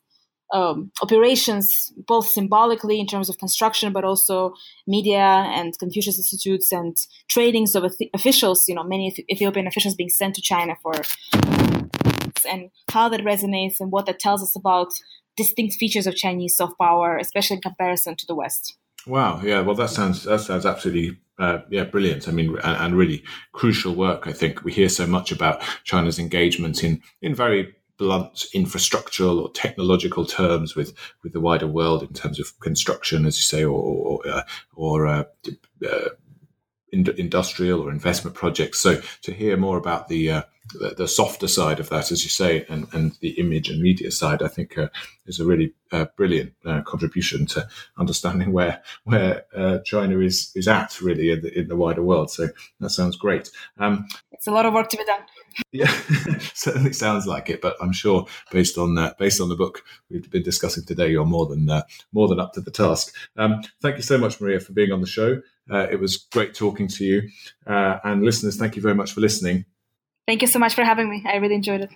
[0.53, 4.53] um, operations, both symbolically in terms of construction, but also
[4.85, 6.95] media and Confucius Institutes and
[7.27, 7.83] trainings of
[8.13, 10.93] officials, you know, many Ethiopian officials being sent to China for,
[12.49, 14.93] and how that resonates and what that tells us about
[15.35, 18.77] distinct features of Chinese soft power, especially in comparison to the West.
[19.05, 19.41] Wow.
[19.43, 19.61] Yeah.
[19.61, 22.27] Well, that sounds that sounds absolutely uh, yeah brilliant.
[22.27, 23.23] I mean, and, and, really
[23.53, 24.27] crucial work.
[24.27, 29.51] I think we hear so much about China's engagement in in very blunt infrastructural or
[29.51, 30.93] technological terms with
[31.23, 34.43] with the wider world in terms of construction, as you say, or or, uh,
[34.75, 35.23] or uh,
[35.87, 36.09] uh,
[36.91, 38.79] industrial or investment projects.
[38.79, 40.41] So to hear more about the uh,
[40.73, 44.11] the, the, softer side of that, as you say, and, and the image and media
[44.11, 44.89] side, I think uh,
[45.25, 50.67] is a really uh, brilliant uh, contribution to understanding where where uh, China is is
[50.67, 52.31] at really in the, in the wider world.
[52.31, 52.49] So
[52.79, 53.49] that sounds great.
[53.77, 55.21] Um, it's a lot of work to be done.
[55.71, 55.91] Yeah,
[56.53, 57.61] certainly sounds like it.
[57.61, 61.25] But I'm sure, based on uh, based on the book we've been discussing today, you're
[61.25, 63.15] more than uh, more than up to the task.
[63.37, 65.41] Um, thank you so much, Maria, for being on the show.
[65.69, 67.29] Uh, it was great talking to you,
[67.65, 69.65] uh, and listeners, thank you very much for listening.
[70.27, 71.23] Thank you so much for having me.
[71.25, 71.89] I really enjoyed it.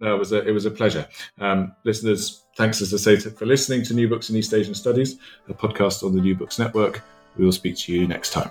[0.00, 1.06] No, it was a, it was a pleasure.
[1.38, 4.74] Um, listeners, thanks as I say to, for listening to New Books in East Asian
[4.74, 5.18] Studies,
[5.48, 7.02] a podcast on the New Books Network.
[7.36, 8.50] We will speak to you next time.